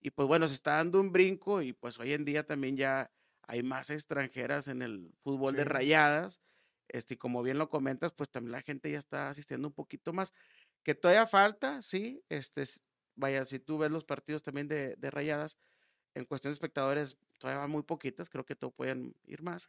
Y 0.00 0.10
pues 0.10 0.28
bueno, 0.28 0.48
se 0.48 0.54
está 0.54 0.76
dando 0.76 1.00
un 1.00 1.12
brinco 1.12 1.60
y 1.60 1.72
pues 1.72 1.98
hoy 1.98 2.12
en 2.14 2.24
día 2.24 2.46
también 2.46 2.76
ya 2.76 3.10
hay 3.46 3.62
más 3.62 3.90
extranjeras 3.90 4.68
en 4.68 4.82
el 4.82 5.12
fútbol 5.22 5.56
de 5.56 5.64
rayadas. 5.64 6.40
Este, 6.88 7.14
y 7.14 7.16
como 7.16 7.42
bien 7.42 7.58
lo 7.58 7.68
comentas, 7.68 8.12
pues 8.12 8.30
también 8.30 8.52
la 8.52 8.62
gente 8.62 8.90
ya 8.90 8.98
está 8.98 9.28
asistiendo 9.28 9.68
un 9.68 9.74
poquito 9.74 10.12
más. 10.12 10.32
Que 10.82 10.94
todavía 10.94 11.26
falta, 11.26 11.82
sí. 11.82 12.22
Este, 12.28 12.64
vaya, 13.16 13.44
si 13.44 13.58
tú 13.58 13.78
ves 13.78 13.90
los 13.90 14.04
partidos 14.04 14.42
también 14.42 14.68
de, 14.68 14.96
de 14.96 15.10
rayadas, 15.10 15.58
en 16.14 16.24
cuestión 16.24 16.52
de 16.52 16.54
espectadores, 16.54 17.18
todavía 17.38 17.60
van 17.60 17.70
muy 17.70 17.82
poquitas, 17.82 18.30
creo 18.30 18.44
que 18.44 18.56
todo 18.56 18.70
pueden 18.70 19.16
ir 19.24 19.42
más. 19.42 19.68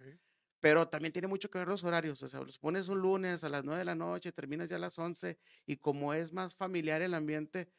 Pero 0.62 0.88
también 0.88 1.12
tiene 1.12 1.28
mucho 1.28 1.50
que 1.50 1.58
ver 1.58 1.68
los 1.68 1.84
horarios, 1.84 2.22
o 2.24 2.28
sea, 2.28 2.42
los 2.42 2.60
pones 2.60 2.88
un 2.88 3.00
lunes 3.00 3.44
a 3.44 3.50
las 3.50 3.64
9 3.64 3.80
de 3.80 3.86
la 3.86 3.96
noche, 3.96 4.32
terminas 4.32 4.70
ya 4.70 4.78
a 4.78 4.80
las 4.80 4.98
11, 4.98 5.38
y 5.66 5.78
como 5.78 6.14
es 6.14 6.34
más 6.34 6.56
familiar 6.56 7.02
el 7.02 7.14
ambiente, 7.14 7.70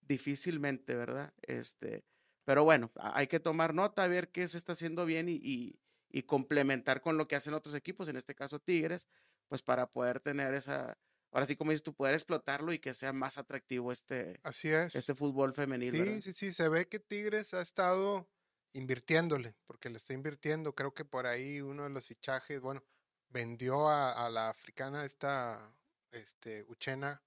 difícilmente, 0.00 0.94
¿verdad? 0.94 1.32
Este, 1.42 2.04
pero 2.46 2.62
bueno, 2.62 2.92
hay 2.94 3.26
que 3.26 3.40
tomar 3.40 3.74
nota, 3.74 4.06
ver 4.06 4.30
qué 4.30 4.46
se 4.46 4.56
está 4.56 4.72
haciendo 4.72 5.04
bien 5.04 5.28
y, 5.28 5.40
y, 5.42 6.22
complementar 6.22 7.02
con 7.02 7.18
lo 7.18 7.28
que 7.28 7.36
hacen 7.36 7.52
otros 7.52 7.74
equipos, 7.74 8.08
en 8.08 8.16
este 8.16 8.34
caso 8.34 8.60
Tigres, 8.60 9.08
pues 9.48 9.62
para 9.62 9.90
poder 9.90 10.20
tener 10.20 10.54
esa, 10.54 10.96
ahora 11.32 11.44
sí 11.44 11.56
como 11.56 11.72
dices 11.72 11.82
tú, 11.82 11.92
poder 11.92 12.14
explotarlo 12.14 12.72
y 12.72 12.78
que 12.78 12.94
sea 12.94 13.12
más 13.12 13.36
atractivo 13.36 13.92
este, 13.92 14.38
Así 14.44 14.70
es. 14.70 14.94
este 14.94 15.14
fútbol 15.14 15.54
femenil. 15.54 15.92
Sí, 15.92 16.22
sí, 16.22 16.32
sí, 16.32 16.52
se 16.52 16.68
ve 16.68 16.88
que 16.88 17.00
Tigres 17.00 17.52
ha 17.52 17.60
estado 17.60 18.30
invirtiéndole, 18.72 19.56
porque 19.66 19.90
le 19.90 19.96
está 19.96 20.14
invirtiendo, 20.14 20.74
creo 20.74 20.94
que 20.94 21.04
por 21.04 21.26
ahí 21.26 21.60
uno 21.60 21.82
de 21.82 21.90
los 21.90 22.06
fichajes, 22.06 22.60
bueno, 22.60 22.84
vendió 23.28 23.88
a, 23.88 24.30
la 24.30 24.50
africana 24.50 25.04
esta, 25.04 25.74
este, 26.12 26.62
Uchena, 26.62 27.22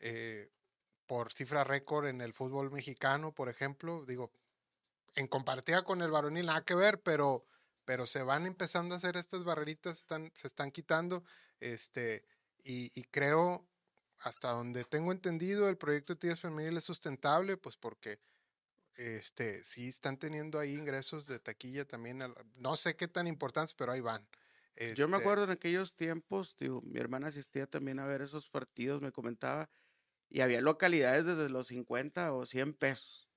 eh, 0.00 0.50
por 1.06 1.32
cifra 1.32 1.64
récord 1.64 2.06
en 2.08 2.20
el 2.20 2.34
fútbol 2.34 2.70
mexicano, 2.70 3.32
por 3.32 3.48
ejemplo, 3.48 4.04
digo, 4.04 4.32
en 5.14 5.26
compartida 5.26 5.82
con 5.82 6.02
el 6.02 6.10
varonil, 6.10 6.46
nada 6.46 6.64
que 6.64 6.74
ver, 6.74 7.00
pero, 7.02 7.44
pero 7.84 8.06
se 8.06 8.22
van 8.22 8.46
empezando 8.46 8.94
a 8.94 8.98
hacer 8.98 9.16
estas 9.16 9.44
barreritas, 9.44 9.98
están, 9.98 10.30
se 10.34 10.46
están 10.46 10.70
quitando, 10.70 11.24
este, 11.60 12.24
y, 12.62 13.02
creo, 13.04 13.66
hasta 14.18 14.50
donde 14.50 14.84
tengo 14.84 15.12
entendido, 15.12 15.68
el 15.68 15.76
proyecto 15.76 16.14
de 16.14 16.20
Tigres 16.20 16.40
Femenil 16.40 16.76
es 16.76 16.84
sustentable, 16.84 17.56
pues 17.56 17.76
porque 17.76 18.20
este, 18.96 19.64
sí 19.64 19.88
están 19.88 20.18
teniendo 20.18 20.58
ahí 20.58 20.74
ingresos 20.74 21.26
de 21.26 21.38
taquilla 21.38 21.86
también, 21.86 22.22
no 22.56 22.76
sé 22.76 22.96
qué 22.96 23.08
tan 23.08 23.26
importantes, 23.26 23.74
pero 23.74 23.92
ahí 23.92 24.00
van. 24.00 24.26
Yo 24.94 25.08
me 25.08 25.16
este 25.16 25.24
acuerdo 25.24 25.44
en 25.44 25.50
aquellos 25.50 25.96
tiempos, 25.96 26.56
digo, 26.58 26.82
mi 26.82 27.00
hermana 27.00 27.28
asistía 27.28 27.66
también 27.66 27.98
a 27.98 28.06
ver 28.06 28.22
esos 28.22 28.48
partidos, 28.48 29.02
me 29.02 29.10
comentaba, 29.10 29.68
y 30.30 30.40
había 30.40 30.60
localidades 30.60 31.26
desde 31.26 31.48
los 31.48 31.68
50 31.68 32.32
o 32.32 32.46
100 32.46 32.74
pesos. 32.74 33.27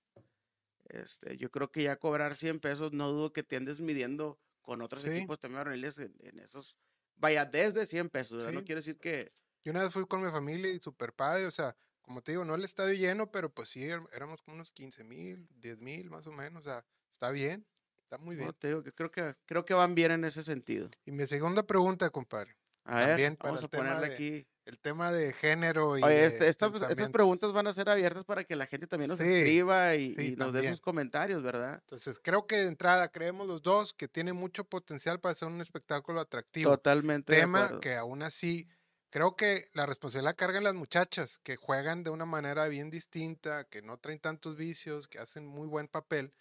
Este, 0.91 1.37
yo 1.37 1.49
creo 1.49 1.71
que 1.71 1.83
ya 1.83 1.95
cobrar 1.95 2.35
100 2.35 2.59
pesos, 2.59 2.91
no 2.91 3.09
dudo 3.11 3.31
que 3.31 3.43
te 3.43 3.55
andes 3.55 3.79
midiendo 3.79 4.39
con 4.61 4.81
otros 4.81 5.05
equipos 5.05 5.39
también 5.39 5.67
en, 5.67 6.39
esos, 6.39 6.77
vaya, 7.15 7.45
desde 7.45 7.85
100 7.85 8.09
pesos, 8.09 8.53
no 8.53 8.63
quiero 8.63 8.79
decir 8.81 8.99
que... 8.99 9.33
Yo 9.63 9.71
una 9.71 9.83
vez 9.83 9.93
fui 9.93 10.05
con 10.05 10.23
mi 10.23 10.29
familia 10.31 10.71
y 10.71 10.79
super 10.79 11.13
padre, 11.13 11.45
o 11.45 11.51
sea, 11.51 11.75
como 12.01 12.21
te 12.21 12.33
digo, 12.33 12.43
no 12.43 12.55
el 12.55 12.63
estadio 12.63 12.93
lleno, 12.93 13.31
pero 13.31 13.53
pues 13.53 13.69
sí, 13.69 13.83
éramos 13.83 14.41
como 14.41 14.55
unos 14.55 14.71
15 14.71 15.03
mil, 15.03 15.47
10 15.55 15.79
mil 15.79 16.09
más 16.09 16.27
o 16.27 16.31
menos, 16.31 16.65
o 16.65 16.69
sea, 16.69 16.85
está 17.09 17.31
bien, 17.31 17.65
está 18.03 18.17
muy 18.17 18.35
bien. 18.35 18.51
te 18.59 18.67
digo 18.67 18.83
que 18.83 18.91
creo, 18.91 19.11
que 19.11 19.35
creo 19.45 19.65
que 19.65 19.73
van 19.73 19.95
bien 19.95 20.11
en 20.11 20.25
ese 20.25 20.43
sentido. 20.43 20.89
Y 21.05 21.11
mi 21.11 21.25
segunda 21.25 21.63
pregunta, 21.63 22.09
compadre. 22.09 22.57
A 22.83 23.05
ver, 23.05 23.37
vamos 23.39 23.63
a 23.63 23.67
ponerle 23.67 24.07
aquí 24.07 24.47
el 24.65 24.77
tema 24.77 25.11
de 25.11 25.33
género 25.33 25.97
y 25.97 26.03
este, 26.03 26.47
estas 26.47 26.71
preguntas 27.11 27.51
van 27.51 27.67
a 27.67 27.73
ser 27.73 27.89
abiertas 27.89 28.23
para 28.25 28.43
que 28.43 28.55
la 28.55 28.67
gente 28.67 28.87
también 28.87 29.09
nos 29.09 29.19
escriba 29.19 29.95
y, 29.95 30.35
nos 30.37 30.53
dé 30.53 30.69
sus 30.69 30.81
comentarios, 30.81 31.41
¿verdad? 31.41 31.79
Entonces, 31.81 32.19
creo 32.21 32.45
que 32.45 32.57
de 32.57 32.67
entrada 32.67 33.09
creemos 33.09 33.47
los 33.47 33.61
dos 33.61 33.93
que 33.93 34.07
tiene 34.07 34.33
mucho 34.33 34.63
potencial 34.63 35.19
para 35.19 35.35
ser 35.35 35.47
un 35.47 35.61
espectáculo 35.61 36.21
atractivo. 36.21 36.71
Totalmente. 36.71 37.35
Tema 37.35 37.79
que 37.81 37.95
aún 37.95 38.21
así, 38.21 38.67
creo 39.09 39.35
que 39.35 39.67
la 39.73 39.85
responsabilidad 39.85 40.31
la 40.31 40.35
cargan 40.35 40.63
las 40.63 40.75
muchachas, 40.75 41.39
que 41.39 41.55
juegan 41.55 42.03
de 42.03 42.11
una 42.11 42.25
manera 42.25 42.67
bien 42.67 42.91
distinta, 42.91 43.63
que 43.65 43.81
no 43.81 43.97
traen 43.97 44.19
tantos 44.19 44.55
vicios, 44.55 45.07
que 45.07 45.19
hacen 45.19 45.47
muy 45.47 45.67
buen 45.67 45.87
papel. 45.87 46.33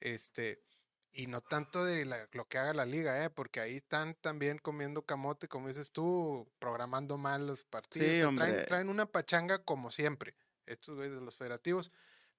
Este, 0.00 0.62
y 1.12 1.26
no 1.26 1.40
tanto 1.40 1.84
de 1.84 2.04
lo 2.04 2.48
que 2.48 2.58
haga 2.58 2.74
la 2.74 2.86
liga, 2.86 3.24
¿eh? 3.24 3.30
porque 3.30 3.60
ahí 3.60 3.76
están 3.76 4.14
también 4.14 4.58
comiendo 4.58 5.02
camote, 5.02 5.48
como 5.48 5.68
dices 5.68 5.90
tú, 5.90 6.48
programando 6.58 7.16
mal 7.16 7.46
los 7.46 7.64
partidos. 7.64 8.34
traen, 8.66 8.88
una 8.88 9.06
pachanga 9.06 9.58
como 9.58 9.90
siempre, 9.90 10.34
estos 10.66 10.96
güeyes 10.96 11.14
de 11.14 11.22
los 11.22 11.36
federativos, 11.36 11.90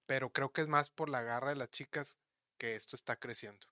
pero 0.06 0.32
creo 0.32 0.52
que 0.52 0.62
es 0.62 0.68
más 0.68 0.90
por 0.90 1.10
la 1.10 1.22
garra 1.22 1.50
de 1.50 1.56
las 1.56 1.70
chicas 1.70 2.18
que 2.58 2.76
esto 2.76 2.96
está 2.96 3.16
creciendo. 3.16 3.68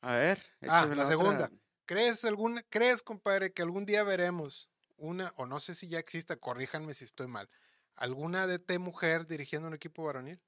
A 0.00 0.14
ver. 0.14 0.42
Ah, 0.68 0.86
la, 0.86 1.04
segunda. 1.04 1.50
¿Crees, 1.84 2.24
algún, 2.24 2.62
¿Crees, 2.70 3.02
compadre, 3.02 3.52
que 3.52 3.62
algún 3.62 3.84
día 3.84 4.04
veremos 4.04 4.70
una, 4.96 5.32
o 5.36 5.46
no 5.46 5.60
sé 5.60 5.74
si 5.74 5.88
ya 5.88 5.98
exista, 5.98 6.36
corríjanme 6.36 6.94
si 6.94 7.04
estoy 7.04 7.26
mal, 7.26 7.48
alguna 7.96 8.46
DT 8.46 8.78
mujer 8.78 9.26
dirigiendo 9.26 9.68
un 9.68 9.74
equipo 9.74 10.04
varonil? 10.04 10.40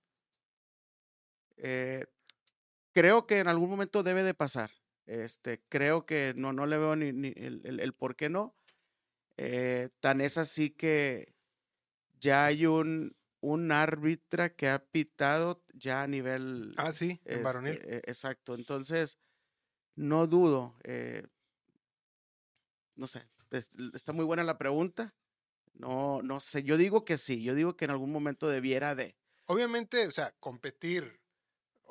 Eh, 1.57 2.07
creo 2.93 3.27
que 3.27 3.39
en 3.39 3.49
algún 3.49 3.71
momento 3.71 4.03
debe 4.03 4.23
de 4.23 4.35
pasar. 4.35 4.71
Este, 5.07 5.63
creo 5.69 6.07
que 6.07 6.33
no, 6.37 6.53
no 6.53 6.67
le 6.67 6.79
veo 6.79 6.97
ni, 6.97 7.33
el, 7.37 7.95
por 7.95 8.17
qué 8.17 8.29
no. 8.29 8.55
Eh, 9.37 9.89
tan 10.01 10.21
es 10.21 10.39
así 10.39 10.71
que 10.71 11.35
ya 12.21 12.45
hay 12.45 12.67
un, 12.67 13.17
un 13.41 13.73
árbitra 13.73 14.55
que 14.55 14.69
ha 14.69 14.85
pitado 14.85 15.65
ya 15.75 16.03
a 16.03 16.07
nivel. 16.07 16.75
Ah, 16.77 16.93
sí, 16.93 17.21
en 17.25 17.43
varonil. 17.43 17.73
Este, 17.73 17.97
e, 17.97 17.99
exacto. 17.99 18.55
Entonces, 18.55 19.19
no 19.97 20.27
dudo. 20.27 20.77
Eh, 20.85 21.27
no 22.95 23.07
sé, 23.07 23.27
está 23.95 24.13
muy 24.13 24.25
buena 24.25 24.45
la 24.45 24.59
pregunta. 24.59 25.15
No, 25.75 26.23
no 26.23 26.41
sé. 26.41 26.63
Yo 26.63 26.77
digo 26.77 27.05
que 27.05 27.17
sí. 27.17 27.43
Yo 27.43 27.55
digo 27.55 27.77
que 27.77 27.87
en 27.87 27.91
algún 27.91 28.13
momento 28.13 28.49
debiera 28.49 28.95
de. 28.95 29.17
Obviamente, 29.47 30.07
o 30.07 30.11
sea, 30.11 30.33
competir 30.39 31.22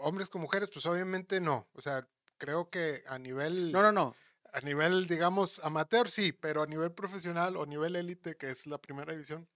hombres 0.02 0.30
con 0.30 0.42
mujeres, 0.42 0.70
pues 0.72 0.86
obviamente 0.86 1.40
no. 1.40 1.68
O 1.74 1.82
sea, 1.82 2.08
creo 2.38 2.70
que 2.70 3.04
a 3.08 3.18
nivel... 3.18 3.72
No, 3.72 3.82
no, 3.82 3.92
no. 3.92 4.16
A 4.54 4.60
nivel, 4.62 5.08
digamos, 5.08 5.64
amateur, 5.64 6.10
sí, 6.10 6.34
pero 6.34 6.62
a 6.62 6.68
nivel 6.68 6.92
profesional 6.92 7.56
o 7.56 7.66
nivel 7.66 7.96
élite, 7.96 8.36
que 8.36 8.50
es 8.50 8.68
la 8.68 8.78
primera 8.78 9.14
división, 9.14 9.48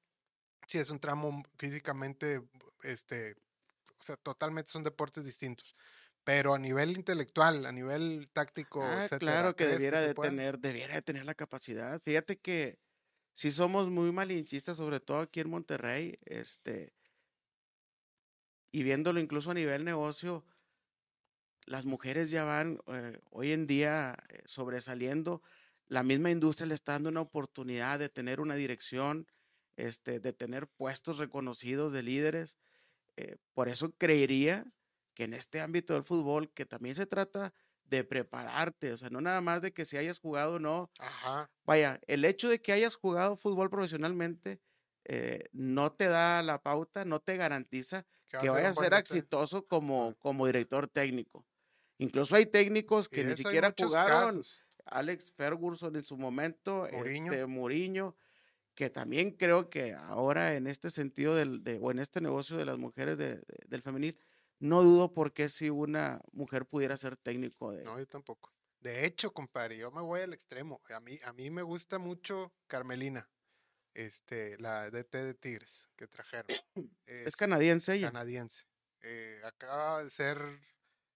sí 0.67 0.77
es 0.77 0.89
un 0.89 0.99
tramo 0.99 1.43
físicamente, 1.57 2.41
este, 2.83 3.33
o 3.99 4.03
sea, 4.03 4.15
totalmente 4.17 4.71
son 4.71 4.83
deportes 4.83 5.25
distintos. 5.25 5.75
Pero 6.23 6.55
a 6.55 6.57
nivel 6.57 6.91
intelectual, 6.91 7.65
a 7.65 7.71
nivel 7.71 8.29
táctico, 8.33 8.83
ah, 8.83 9.05
Claro 9.19 9.55
que 9.55 9.67
debiera 9.67 10.01
de 10.01 10.13
tener, 10.13 10.59
debiera 10.59 10.95
de 10.95 11.01
tener 11.01 11.25
la 11.25 11.35
capacidad. 11.35 12.01
Fíjate 12.01 12.39
que 12.39 12.79
si 13.33 13.51
somos 13.51 13.89
muy 13.89 14.11
malinchistas, 14.11 14.77
sobre 14.77 14.99
todo 14.99 15.19
aquí 15.19 15.41
en 15.41 15.49
Monterrey, 15.49 16.17
este, 16.25 16.93
y 18.75 18.83
viéndolo 18.83 19.21
incluso 19.21 19.51
a 19.51 19.53
nivel 19.53 19.85
negocio, 19.85 20.43
las 21.65 21.85
mujeres 21.85 22.29
ya 22.29 22.43
van 22.43 22.81
eh, 22.87 23.21
hoy 23.31 23.53
en 23.53 23.67
día 23.67 24.17
eh, 24.27 24.41
sobresaliendo. 24.43 25.41
La 25.87 26.03
misma 26.03 26.29
industria 26.29 26.67
le 26.67 26.73
está 26.73 26.91
dando 26.91 27.07
una 27.07 27.21
oportunidad 27.21 27.99
de 27.99 28.09
tener 28.09 28.41
una 28.41 28.55
dirección, 28.55 29.27
este, 29.77 30.19
de 30.19 30.33
tener 30.33 30.67
puestos 30.67 31.19
reconocidos 31.19 31.93
de 31.93 32.03
líderes. 32.03 32.59
Eh, 33.15 33.37
por 33.53 33.69
eso 33.69 33.93
creería 33.97 34.65
que 35.13 35.23
en 35.23 35.33
este 35.33 35.61
ámbito 35.61 35.93
del 35.93 36.03
fútbol, 36.03 36.51
que 36.51 36.65
también 36.65 36.95
se 36.95 37.05
trata 37.05 37.53
de 37.85 38.03
prepararte, 38.03 38.91
o 38.91 38.97
sea, 38.97 39.09
no 39.09 39.21
nada 39.21 39.39
más 39.39 39.61
de 39.61 39.71
que 39.73 39.85
si 39.85 39.95
hayas 39.95 40.19
jugado 40.19 40.55
o 40.55 40.59
no. 40.59 40.91
Vaya, 41.65 42.01
el 42.07 42.25
hecho 42.25 42.49
de 42.49 42.61
que 42.61 42.73
hayas 42.73 42.95
jugado 42.95 43.37
fútbol 43.37 43.69
profesionalmente 43.69 44.59
eh, 45.05 45.47
no 45.53 45.93
te 45.93 46.09
da 46.09 46.43
la 46.43 46.61
pauta, 46.61 47.05
no 47.05 47.21
te 47.21 47.37
garantiza 47.37 48.05
que, 48.27 48.49
vayas 48.49 48.77
a 48.77 48.83
ser 48.83 48.93
exitoso 48.93 49.65
como, 49.65 50.15
como 50.19 50.45
director 50.45 50.87
técnico. 50.87 51.45
Incluso 51.97 52.35
hay 52.35 52.45
técnicos 52.45 53.07
que 53.07 53.23
ni 53.23 53.37
siquiera 53.37 53.73
jugaron. 53.77 54.41
Alex 54.85 55.31
Ferguson 55.31 55.95
en 55.95 56.03
su 56.03 56.17
momento, 56.17 56.85
este 56.87 57.45
Mourinho, 57.47 58.15
que 58.75 58.89
también 58.89 59.31
creo 59.31 59.69
que 59.69 59.93
ahora 59.93 60.55
en 60.55 60.67
este 60.67 60.89
sentido 60.89 61.35
del, 61.35 61.63
de, 61.63 61.79
o 61.81 61.91
en 61.91 61.99
este 61.99 62.21
negocio 62.21 62.57
de 62.57 62.65
las 62.65 62.77
mujeres 62.77 63.17
del 63.17 63.81
femenil, 63.81 64.19
no 64.59 64.83
dudo 64.83 65.11
por 65.13 65.33
qué 65.33 65.49
si 65.49 65.69
una 65.69 66.21
mujer 66.33 66.65
pudiera 66.65 66.97
ser 66.97 67.17
técnico 67.17 67.71
de... 67.71 67.83
No, 67.83 67.97
yo 67.97 68.05
tampoco. 68.05 68.53
De 68.79 69.05
hecho, 69.05 69.33
compadre, 69.33 69.77
yo 69.77 69.91
me 69.91 70.01
voy 70.01 70.21
al 70.21 70.33
extremo. 70.33 70.81
A 70.93 70.99
mí, 70.99 71.17
a 71.23 71.33
mí 71.33 71.49
me 71.49 71.63
gusta 71.63 71.97
mucho 71.97 72.53
Carmelina 72.67 73.27
este, 73.95 74.57
la 74.59 74.91
DT 74.91 75.23
de 75.23 75.33
Tigres 75.33 75.89
que 75.95 76.07
trajeron. 76.07 76.45
Es, 77.07 77.35
canadiense 77.35 77.95
ella. 77.95 78.11
Canadiense. 78.11 78.65
Eh, 79.01 79.39
acaba 79.43 80.03
de 80.03 80.09
ser 80.09 80.39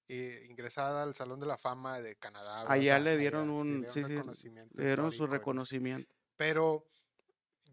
eh, 0.08 0.46
ingresada 0.50 1.04
al 1.04 1.14
Salón 1.14 1.40
de 1.40 1.46
la 1.46 1.58
Fama 1.58 2.00
de 2.00 2.16
Canadá. 2.16 2.72
Allá 2.72 3.00
le 3.00 3.18
dieron 3.18 3.50
un, 3.50 3.84
reconocimiento. 3.84 4.76
Le 4.78 4.86
dieron 4.86 5.12
su 5.12 5.28
reconocimiento. 5.28 6.16
Pero 6.36 6.88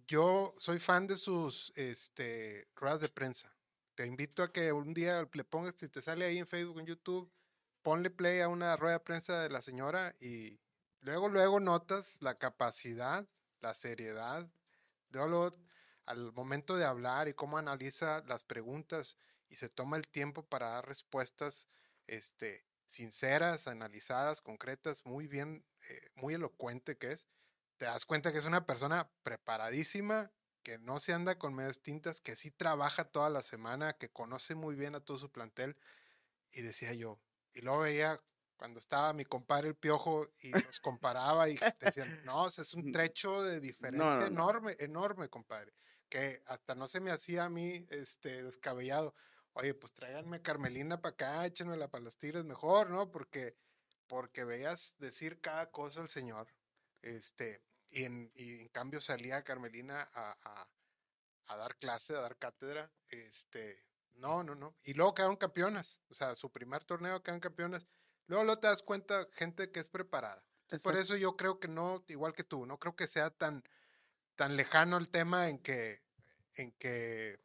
yo 0.07 0.55
soy 0.59 0.79
fan 0.79 1.07
de 1.07 1.17
sus 1.17 1.73
este, 1.77 2.69
ruedas 2.75 3.01
de 3.01 3.09
prensa. 3.09 3.55
Te 3.95 4.07
invito 4.07 4.43
a 4.43 4.53
que 4.53 4.73
un 4.73 4.93
día 4.93 5.27
le 5.33 5.45
pongas, 5.45 5.75
si 5.77 5.89
te 5.89 6.03
sale 6.03 6.25
ahí 6.25 6.39
en 6.39 6.47
Facebook, 6.47 6.81
en 6.81 6.87
YouTube, 6.87 7.31
ponle 7.83 8.11
play 8.11 8.41
a 8.41 8.49
una 8.49 8.77
rueda 8.77 8.95
de 8.95 9.05
prensa 9.05 9.41
de 9.41 9.49
la 9.49 9.63
señora 9.63 10.15
y 10.21 10.59
luego, 11.01 11.29
luego 11.29 11.61
notas 11.61 12.21
la 12.21 12.37
capacidad, 12.37 13.27
la 13.61 13.75
seriedad, 13.75 14.51
al 15.19 16.33
momento 16.33 16.77
de 16.77 16.85
hablar 16.85 17.29
y 17.29 17.35
cómo 17.35 17.59
analiza 17.59 18.23
las 18.27 18.45
preguntas 18.45 19.17
y 19.49 19.57
se 19.57 19.69
toma 19.69 19.97
el 19.97 20.07
tiempo 20.09 20.45
para 20.45 20.71
dar 20.71 20.87
respuestas 20.87 21.69
este, 22.07 22.65
sinceras, 22.87 23.69
analizadas, 23.69 24.41
concretas, 24.41 25.05
muy 25.05 25.27
bien, 25.27 25.65
eh, 25.89 26.11
muy 26.15 26.35
elocuente 26.35 26.97
que 26.97 27.13
es, 27.13 27.27
te 27.77 27.85
das 27.85 28.07
cuenta 28.07 28.33
que 28.33 28.39
es 28.39 28.45
una 28.45 28.67
persona 28.67 29.11
preparadísima, 29.23 30.33
que 30.63 30.79
no 30.79 30.99
se 30.99 31.13
anda 31.13 31.39
con 31.39 31.55
medias 31.55 31.81
tintas, 31.81 32.21
que 32.21 32.35
sí 32.35 32.51
trabaja 32.51 33.05
toda 33.05 33.31
la 33.31 33.43
semana, 33.43 33.93
que 33.93 34.09
conoce 34.09 34.55
muy 34.55 34.75
bien 34.75 34.95
a 34.95 35.01
todo 35.01 35.19
su 35.19 35.31
plantel. 35.31 35.77
Y 36.51 36.63
decía 36.63 36.93
yo, 36.95 37.21
y 37.53 37.61
luego 37.61 37.81
veía 37.81 38.21
cuando 38.57 38.81
estaba 38.81 39.13
mi 39.13 39.25
compadre 39.25 39.69
el 39.69 39.77
Piojo 39.77 40.29
y 40.43 40.51
nos 40.51 40.81
comparaba 40.81 41.49
y 41.49 41.59
decían, 41.81 42.21
no, 42.25 42.47
es 42.47 42.75
un 42.75 42.91
trecho 42.93 43.43
de 43.43 43.61
diferencia 43.61 44.27
enorme, 44.27 44.77
enorme, 44.79 45.29
compadre, 45.29 45.73
que 46.09 46.43
hasta 46.47 46.75
no 46.75 46.89
se 46.89 47.01
me 47.01 47.11
hacía 47.11 47.45
a 47.45 47.51
mí 47.51 47.87
este, 47.91 48.43
descabellado 48.43 49.15
oye, 49.57 49.75
pues 49.75 49.93
tráiganme 49.95 50.43
Carmelina 50.43 51.01
para 51.01 51.15
acá, 51.15 51.47
échenmela 51.47 51.89
para 51.89 52.05
los 52.05 52.19
tigres 52.19 52.45
mejor, 52.45 52.91
¿no? 52.91 53.11
Porque, 53.11 53.57
porque 54.07 54.45
veías 54.45 54.95
decir 54.99 55.41
cada 55.41 55.71
cosa 55.71 56.03
al 56.03 56.09
Señor, 56.09 56.53
este, 57.01 57.63
y 57.91 58.05
en, 58.05 58.31
y 58.35 58.61
en 58.61 58.69
cambio 58.69 59.01
salía 59.01 59.45
Carmelina 59.45 60.09
a, 60.13 60.69
a, 61.47 61.57
dar 61.57 61.77
clase, 61.79 62.15
a 62.15 62.21
dar 62.21 62.37
cátedra, 62.37 62.93
este, 63.09 63.83
no, 64.15 64.43
no, 64.43 64.55
no. 64.55 64.77
Y 64.83 64.93
luego 64.93 65.15
quedaron 65.15 65.37
campeonas, 65.37 66.01
o 66.11 66.15
sea, 66.15 66.35
su 66.35 66.53
primer 66.53 66.85
torneo 66.85 67.23
quedaron 67.23 67.41
campeonas. 67.41 67.87
Luego, 68.27 68.45
luego 68.45 68.61
te 68.61 68.67
das 68.67 68.83
cuenta, 68.83 69.27
gente 69.33 69.71
que 69.71 69.81
es 69.81 69.89
preparada. 69.89 70.43
Por 70.83 70.97
eso 70.97 71.17
yo 71.17 71.37
creo 71.37 71.61
que 71.61 71.69
no, 71.69 72.05
igual 72.09 72.33
que 72.33 72.43
tú, 72.43 72.67
no 72.67 72.79
creo 72.79 72.97
que 72.97 73.07
sea 73.07 73.31
tan, 73.31 73.63
tan 74.35 74.57
lejano 74.57 74.97
el 74.97 75.09
tema 75.09 75.49
en 75.49 75.59
que, 75.59 76.03
en 76.55 76.73
que 76.73 77.39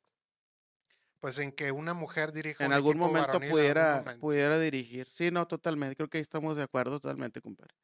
pues 1.19 1.37
en 1.37 1.51
que 1.51 1.71
una 1.71 1.93
mujer 1.93 2.31
dirija 2.31 2.65
en 2.65 2.73
algún 2.73 2.97
momento 2.97 3.39
pudiera 3.39 4.03
pudiera 4.19 4.57
dirigir. 4.57 5.07
Sí, 5.07 5.29
no, 5.29 5.47
totalmente. 5.47 5.95
Creo 5.95 6.09
que 6.09 6.17
ahí 6.17 6.23
estamos 6.23 6.57
de 6.57 6.63
acuerdo 6.63 6.99
totalmente, 6.99 7.41
compadre. 7.41 7.75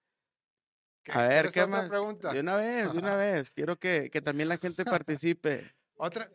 A 1.10 1.22
ver, 1.22 1.52
¿qué 1.52 1.68
más? 1.68 1.88
Pregunta? 1.88 2.34
De 2.34 2.40
una 2.40 2.58
vez, 2.58 2.92
de 2.92 2.98
una 2.98 3.16
vez. 3.16 3.52
Quiero 3.52 3.78
que, 3.78 4.10
que 4.10 4.22
también 4.22 4.50
la 4.50 4.58
gente 4.58 4.84
participe. 4.84 5.72
Otra. 5.98 6.32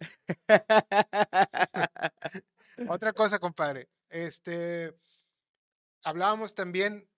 Otra 2.88 3.12
cosa, 3.12 3.38
compadre. 3.38 3.88
Este, 4.08 4.94
hablábamos 6.02 6.54
también 6.54 7.08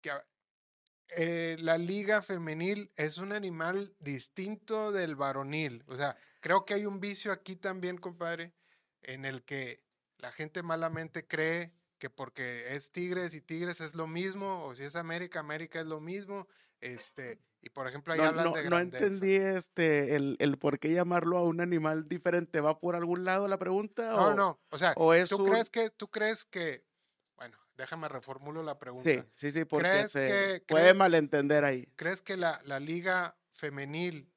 que 0.00 0.10
eh, 1.16 1.56
la 1.60 1.78
liga 1.78 2.22
femenil 2.22 2.92
es 2.96 3.18
un 3.18 3.32
animal 3.32 3.94
distinto 3.98 4.92
del 4.92 5.16
varonil. 5.16 5.84
O 5.86 5.96
sea, 5.96 6.16
Creo 6.42 6.64
que 6.64 6.74
hay 6.74 6.86
un 6.86 6.98
vicio 6.98 7.30
aquí 7.30 7.54
también, 7.54 7.98
compadre, 7.98 8.52
en 9.02 9.24
el 9.24 9.44
que 9.44 9.80
la 10.18 10.32
gente 10.32 10.64
malamente 10.64 11.24
cree 11.24 11.72
que 11.98 12.10
porque 12.10 12.74
es 12.74 12.90
Tigres 12.90 13.36
y 13.36 13.40
Tigres 13.40 13.80
es 13.80 13.94
lo 13.94 14.08
mismo, 14.08 14.64
o 14.64 14.74
si 14.74 14.82
es 14.82 14.96
América, 14.96 15.38
América 15.38 15.78
es 15.78 15.86
lo 15.86 16.00
mismo. 16.00 16.48
Este, 16.80 17.38
y 17.62 17.70
por 17.70 17.86
ejemplo, 17.86 18.12
ahí 18.12 18.18
no, 18.18 18.26
hablan 18.26 18.44
no, 18.46 18.52
de 18.52 18.62
grandeza. 18.64 19.00
No 19.00 19.06
entendí 19.06 19.36
este, 19.36 20.16
el, 20.16 20.36
el, 20.40 20.58
por 20.58 20.80
qué 20.80 20.92
llamarlo 20.92 21.38
a 21.38 21.44
un 21.44 21.60
animal 21.60 22.08
diferente. 22.08 22.60
¿Va 22.60 22.80
por 22.80 22.96
algún 22.96 23.24
lado 23.24 23.46
la 23.46 23.56
pregunta? 23.56 24.10
No, 24.10 24.26
o, 24.26 24.34
no. 24.34 24.60
O 24.70 24.78
sea, 24.78 24.94
¿tú, 24.94 25.44
crees 25.46 25.70
que, 25.70 25.90
¿tú 25.90 26.10
crees 26.10 26.44
que. 26.44 26.84
Bueno, 27.36 27.56
déjame 27.76 28.08
reformulo 28.08 28.64
la 28.64 28.80
pregunta. 28.80 29.08
Sí, 29.08 29.22
sí, 29.36 29.52
sí, 29.52 29.64
porque 29.64 30.08
se 30.08 30.64
puede 30.66 30.92
malentender 30.92 31.64
ahí. 31.64 31.86
¿Crees 31.94 32.20
que 32.20 32.36
la, 32.36 32.60
la 32.64 32.80
liga 32.80 33.36
femenil, 33.52 34.28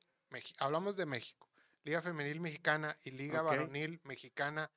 hablamos 0.59 0.95
de 0.95 1.07
México, 1.07 1.49
Liga 1.83 2.03
Femenil 2.03 2.39
Mexicana 2.39 2.95
y 3.03 3.11
Liga 3.11 3.41
Varonil 3.41 4.01
Mexicana 4.03 4.71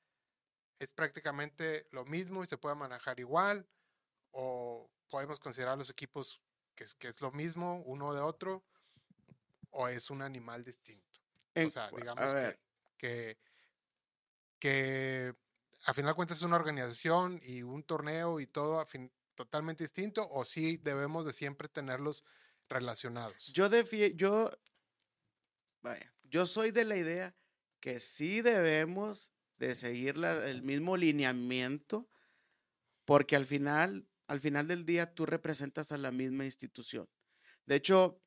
es 0.79 0.93
prácticamente 0.93 1.87
lo 1.91 2.05
mismo 2.07 2.45
y 2.45 2.47
se 2.47 2.57
puede 2.57 2.77
manejar 2.77 3.21
igual, 3.21 3.67
o 4.31 4.91
podemos 5.11 5.39
considerar 5.39 5.77
los 5.77 5.91
equipos 5.91 6.41
que 6.79 6.85
es, 6.85 6.95
que 6.95 7.09
es 7.09 7.21
lo 7.21 7.33
mismo 7.33 7.83
uno 7.87 8.15
de 8.15 8.21
otro, 8.21 8.63
o 9.71 9.89
es 9.89 10.11
un 10.11 10.23
animal 10.23 10.65
distinto. 10.65 11.21
o 11.57 11.71
sea, 11.71 11.91
digamos 11.91 12.33
que, 12.97 13.37
que, 14.61 15.35
a 15.87 15.93
final 15.93 16.13
de 16.13 16.15
cuentas 16.15 16.37
es 16.37 16.45
una 16.45 16.55
organización 16.55 17.41
y 17.43 17.63
un 17.63 17.83
torneo 17.83 18.39
y 18.39 18.47
todo 18.47 18.87
totalmente 19.35 19.83
distinto, 19.83 20.29
o 20.31 20.45
sí 20.45 20.77
debemos 20.77 21.27
de 21.27 21.33
siempre 21.33 21.69
tenerlos 21.69 22.25
relacionados. 22.69 23.49
Yo, 23.49 23.69
yo, 24.15 24.51
vaya, 25.83 26.15
yo 26.23 26.47
soy 26.47 26.71
de 26.71 26.85
la 26.85 26.97
idea 26.97 27.35
que 27.81 27.99
sí 27.99 28.41
debemos 28.41 29.33
de 29.57 29.75
seguir 29.75 30.17
el 30.17 30.63
mismo 30.63 30.97
lineamiento, 30.97 32.09
porque 33.05 33.35
al 33.35 33.47
final, 33.47 34.07
al 34.29 34.41
final 34.41 34.69
del 34.69 34.85
día 34.85 35.15
tú 35.15 35.27
representas 35.27 35.91
a 35.91 35.99
la 35.99 36.13
misma 36.13 36.45
institución. 36.45 37.09
De 37.67 37.75
hecho, 37.75 38.23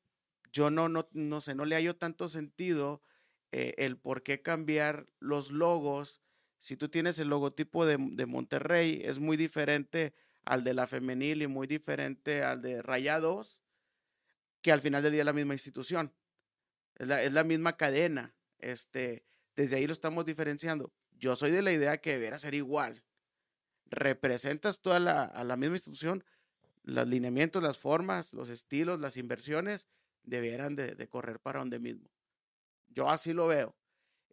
yo 0.52 0.70
no, 0.70 0.88
no, 0.88 1.08
no 1.12 1.40
sé, 1.40 1.54
no 1.54 1.64
le 1.64 1.76
hallo 1.76 1.96
tanto 1.96 2.28
sentido 2.28 3.02
eh, 3.52 3.74
el 3.76 3.98
por 3.98 4.22
qué 4.22 4.42
cambiar 4.42 5.06
los 5.20 5.50
logos. 5.50 6.22
Si 6.58 6.76
tú 6.76 6.88
tienes 6.88 7.18
el 7.18 7.28
logotipo 7.28 7.86
de, 7.86 8.26
Monterrey, 8.26 9.02
es 9.04 9.18
muy 9.18 9.36
diferente 9.36 10.14
al 10.44 10.64
de 10.64 10.74
la 10.74 10.86
femenil 10.86 11.42
y 11.42 11.46
muy 11.46 11.66
diferente 11.66 12.42
al 12.42 12.62
de 12.62 12.82
Rayados, 12.82 13.62
que 14.60 14.72
al 14.72 14.80
final 14.80 15.02
del 15.02 15.12
día 15.12 15.22
es 15.22 15.26
la 15.26 15.32
misma 15.32 15.54
institución. 15.54 16.14
Es 16.96 17.32
la, 17.32 17.44
misma 17.44 17.76
cadena. 17.76 18.34
Este, 18.58 19.24
desde 19.54 19.76
ahí 19.76 19.86
lo 19.86 19.92
estamos 19.92 20.24
diferenciando. 20.24 20.92
Yo 21.12 21.36
soy 21.36 21.50
de 21.50 21.62
la 21.62 21.72
idea 21.72 21.98
que 21.98 22.12
debería 22.12 22.38
ser 22.38 22.54
igual. 22.54 23.02
Representas 23.92 24.80
toda 24.80 24.98
la, 24.98 25.22
a 25.22 25.44
la 25.44 25.56
misma 25.56 25.76
institución, 25.76 26.24
los 26.82 27.06
lineamientos, 27.06 27.62
las 27.62 27.78
formas, 27.78 28.32
los 28.32 28.48
estilos, 28.48 29.00
las 29.00 29.16
inversiones, 29.16 29.86
debieran 30.22 30.76
de, 30.76 31.08
correr 31.08 31.40
para 31.40 31.60
donde 31.60 31.78
mismo. 31.78 32.08
Yo 32.88 33.08
así 33.08 33.32
lo 33.32 33.46
veo. 33.46 33.76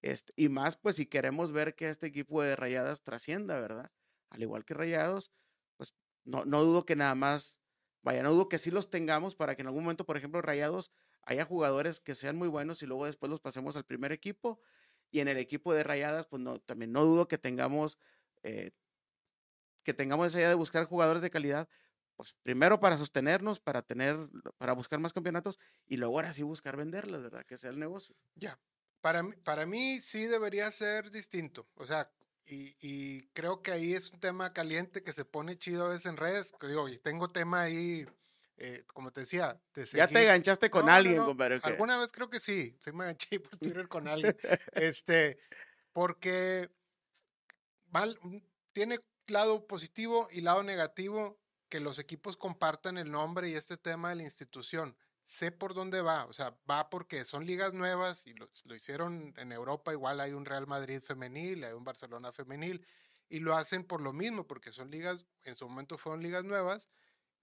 Este, 0.02 0.34
y 0.36 0.50
más, 0.50 0.78
pues 0.78 0.96
si 0.96 1.06
queremos 1.06 1.52
ver 1.52 1.76
que 1.76 1.90
este 1.90 2.08
equipo 2.08 2.42
de 2.42 2.56
Rayadas 2.56 3.04
trascienda, 3.04 3.60
¿verdad? 3.60 3.92
Al 4.30 4.42
igual 4.42 4.64
que 4.64 4.74
Rayados, 4.74 5.32
pues 5.76 5.94
no, 6.24 6.46
no 6.46 6.64
dudo 6.64 6.86
que 6.86 6.96
nada 6.96 7.16
más, 7.16 7.62
vaya, 8.02 8.24
no 8.24 8.32
dudo 8.32 8.48
que 8.48 8.58
sí 8.58 8.72
los 8.72 8.90
tengamos 8.90 9.36
para 9.36 9.56
que 9.56 9.62
en 9.62 9.68
algún 9.68 9.84
momento, 9.84 10.06
por 10.06 10.16
ejemplo, 10.16 10.42
Rayados 10.42 10.92
haya 11.24 11.44
jugadores 11.44 12.00
que 12.00 12.16
sean 12.16 12.38
muy 12.38 12.48
buenos 12.48 12.82
y 12.82 12.86
luego 12.86 13.06
después 13.06 13.30
los 13.30 13.42
pasemos 13.42 13.76
al 13.76 13.86
primer 13.86 14.12
equipo. 14.12 14.62
Y 15.12 15.20
en 15.20 15.28
el 15.28 15.38
equipo 15.38 15.74
de 15.74 15.84
Rayadas, 15.84 16.28
pues 16.28 16.42
no, 16.42 16.60
también 16.60 16.92
no 16.92 17.04
dudo 17.04 17.28
que 17.28 17.38
tengamos, 17.38 17.98
eh, 18.44 18.72
que 19.90 19.94
tengamos 19.96 20.28
esa 20.28 20.38
idea 20.38 20.50
de 20.50 20.56
buscar 20.56 20.86
jugadores 20.86 21.24
de 21.24 21.32
calidad, 21.32 21.68
pues 22.16 22.36
primero 22.44 22.80
para 22.80 22.96
sostenernos, 22.96 23.60
para 23.60 23.82
tener, 23.82 24.18
para 24.60 24.74
buscar 24.74 25.00
más 25.00 25.14
campeonatos 25.14 25.58
y 25.88 25.98
luego 25.98 26.16
ahora 26.16 26.32
sí 26.32 26.44
buscar 26.44 26.78
venderlos, 26.78 27.24
¿verdad? 27.24 27.44
Que 27.44 27.58
sea 27.58 27.72
el 27.72 27.80
negocio. 27.80 28.16
Ya, 28.36 28.60
para, 29.02 29.24
mí, 29.24 29.34
para 29.44 29.66
mí 29.66 30.00
sí 30.00 30.26
debería 30.26 30.72
ser 30.72 31.10
distinto. 31.10 31.68
O 31.74 31.86
sea, 31.88 32.12
y, 32.46 32.76
y, 32.82 33.28
creo 33.30 33.64
que 33.64 33.72
ahí 33.72 33.94
es 33.94 34.12
un 34.12 34.20
tema 34.20 34.54
caliente 34.54 35.02
que 35.02 35.12
se 35.14 35.26
pone 35.26 35.58
chido 35.58 35.88
a 35.88 35.90
veces 35.90 36.06
en 36.06 36.18
redes. 36.18 36.54
Que 36.60 36.68
digo, 36.68 36.88
tengo 37.02 37.30
tema 37.30 37.62
ahí 37.62 38.06
eh, 38.58 38.84
como 38.88 39.12
te 39.12 39.22
decía, 39.22 39.58
ya 39.94 40.08
te 40.08 40.22
enganchaste 40.22 40.70
con 40.70 40.90
alguien, 40.90 41.24
compadre. 41.24 41.60
Alguna 41.64 41.98
vez 41.98 42.12
creo 42.12 42.30
que 42.30 42.40
sí, 42.40 42.78
sí 42.82 42.92
me 42.92 43.06
enganché 43.06 43.40
por 43.40 43.58
Twitter 43.58 43.88
con 43.88 44.08
alguien. 44.08 44.38
este, 44.74 45.40
porque 45.94 46.70
tiene 48.74 49.00
lado 49.32 49.68
positivo 49.68 50.28
y 50.32 50.42
lado 50.42 50.64
negativo 50.64 51.40
que 51.70 51.80
los 51.80 52.00
equipos 52.00 52.36
compartan 52.36 52.98
el 52.98 53.12
nombre 53.12 53.50
y 53.50 53.54
este 53.54 53.78
tema 53.78 54.10
de 54.10 54.16
la 54.16 54.24
institución. 54.24 54.96
Sé 55.24 55.52
por 55.52 55.76
dónde 55.76 56.02
va, 56.02 56.26
o 56.26 56.34
sea, 56.34 56.58
va 56.70 56.90
porque 56.90 57.24
son 57.24 57.46
ligas 57.46 57.74
nuevas 57.74 58.26
y 58.26 58.34
lo, 58.34 58.50
hicieron 58.76 59.34
en 59.38 59.52
Europa, 59.52 59.94
igual 59.94 60.20
hay 60.20 60.34
un 60.34 60.46
Real 60.46 60.66
Madrid 60.66 61.02
femenil, 61.02 61.64
hay 61.64 61.74
un 61.74 61.84
Barcelona 61.84 62.32
femenil, 62.32 62.84
y 63.30 63.40
lo 63.40 63.56
hacen 63.56 63.84
por 63.84 64.02
lo 64.02 64.12
mismo, 64.12 64.48
porque 64.48 64.72
son 64.72 64.90
ligas, 64.90 65.28
en 65.44 65.56
su 65.56 65.70
momento 65.70 66.00
fueron 66.00 66.24
ligas 66.24 66.46
nuevas, 66.46 66.90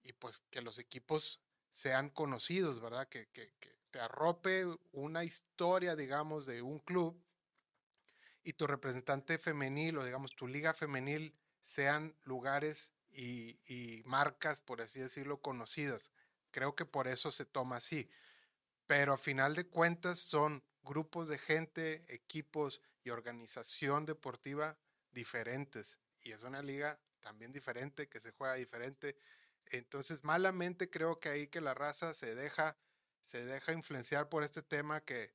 y 0.03 0.11
pues 0.11 0.41
que 0.49 0.61
los 0.61 0.79
equipos 0.79 1.39
sean 1.69 2.09
conocidos, 2.09 2.81
¿verdad? 2.81 3.07
Que, 3.07 3.29
que, 3.29 3.53
te 3.89 4.01
arrope 4.01 4.65
una 4.91 5.23
historia, 5.23 5.95
digamos, 5.95 6.45
de 6.45 6.61
un 6.61 6.79
club 6.79 7.23
y 8.43 8.51
tu 8.53 8.67
representante 8.67 9.37
femenil 9.37 9.97
o 9.97 10.05
digamos 10.05 10.35
tu 10.35 10.45
liga 10.45 10.73
femenil 10.73 11.33
sean 11.67 12.15
lugares 12.23 12.93
y, 13.11 13.59
y, 13.67 14.01
marcas, 14.05 14.61
por 14.61 14.79
así 14.81 15.01
decirlo, 15.01 15.41
conocidas. 15.41 16.11
Creo 16.51 16.77
que 16.77 16.85
por 16.85 17.09
eso 17.09 17.29
se 17.29 17.45
toma 17.45 17.75
así. 17.75 18.09
Pero 18.85 19.11
a 19.11 19.17
final 19.17 19.53
de 19.53 19.67
cuentas 19.67 20.19
son 20.19 20.63
grupos 20.81 21.27
de 21.27 21.37
gente, 21.37 22.05
equipos 22.07 22.81
y 23.03 23.09
organización 23.09 24.05
deportiva 24.05 24.79
diferentes. 25.11 25.99
Y 26.21 26.31
es 26.31 26.41
una 26.43 26.61
liga 26.61 27.01
también 27.19 27.51
diferente, 27.51 28.07
que 28.07 28.21
se 28.21 28.31
juega 28.31 28.53
diferente. 28.53 29.17
Entonces, 29.65 30.23
malamente 30.23 30.89
creo 30.89 31.19
que 31.19 31.27
ahí 31.27 31.47
que 31.47 31.59
la 31.59 31.73
raza 31.73 32.13
se 32.13 32.33
deja, 32.33 32.77
se 33.21 33.43
deja 33.43 33.73
influenciar 33.73 34.29
por 34.29 34.43
este 34.43 34.63
tema 34.63 35.01
que, 35.01 35.33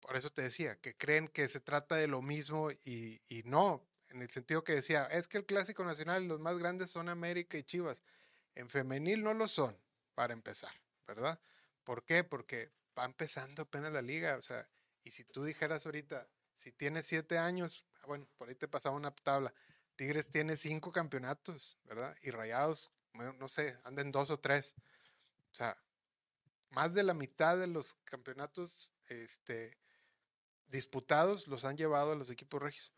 por 0.00 0.16
eso 0.16 0.30
te 0.30 0.40
decía, 0.40 0.80
que 0.80 0.96
creen 0.96 1.28
que 1.28 1.46
se 1.46 1.60
trata 1.60 1.96
de 1.96 2.06
lo 2.06 2.22
mismo 2.22 2.70
y, 2.70 3.20
y 3.28 3.42
no, 3.44 3.86
en 4.10 4.22
el 4.22 4.30
sentido 4.30 4.64
que 4.64 4.74
decía, 4.74 5.06
es 5.06 5.28
que 5.28 5.38
el 5.38 5.46
clásico 5.46 5.84
nacional, 5.84 6.26
los 6.26 6.40
más 6.40 6.58
grandes 6.58 6.90
son 6.90 7.08
América 7.08 7.56
y 7.56 7.62
Chivas. 7.62 8.02
En 8.54 8.68
femenil 8.68 9.22
no 9.22 9.34
lo 9.34 9.46
son, 9.48 9.76
para 10.14 10.32
empezar, 10.32 10.72
¿verdad? 11.06 11.40
¿Por 11.84 12.04
qué? 12.04 12.24
Porque 12.24 12.70
va 12.98 13.04
empezando 13.04 13.62
apenas 13.62 13.92
la 13.92 14.02
liga, 14.02 14.36
o 14.36 14.42
sea, 14.42 14.68
y 15.02 15.12
si 15.12 15.24
tú 15.24 15.44
dijeras 15.44 15.86
ahorita, 15.86 16.28
si 16.54 16.72
tienes 16.72 17.06
siete 17.06 17.38
años, 17.38 17.86
ah, 18.02 18.06
bueno, 18.06 18.28
por 18.36 18.48
ahí 18.48 18.54
te 18.54 18.68
pasaba 18.68 18.96
una 18.96 19.14
tabla, 19.14 19.54
Tigres 19.96 20.30
tiene 20.30 20.56
cinco 20.56 20.92
campeonatos, 20.92 21.78
¿verdad? 21.84 22.16
Y 22.22 22.30
Rayados, 22.30 22.90
no 23.12 23.48
sé, 23.48 23.78
anden 23.84 24.10
dos 24.10 24.30
o 24.30 24.40
tres. 24.40 24.74
O 25.52 25.54
sea, 25.54 25.76
más 26.70 26.94
de 26.94 27.02
la 27.02 27.14
mitad 27.14 27.58
de 27.58 27.66
los 27.66 27.94
campeonatos 28.04 28.92
este, 29.08 29.76
disputados 30.68 31.48
los 31.48 31.64
han 31.64 31.76
llevado 31.76 32.12
a 32.12 32.16
los 32.16 32.30
equipos 32.30 32.62
regios. 32.62 32.92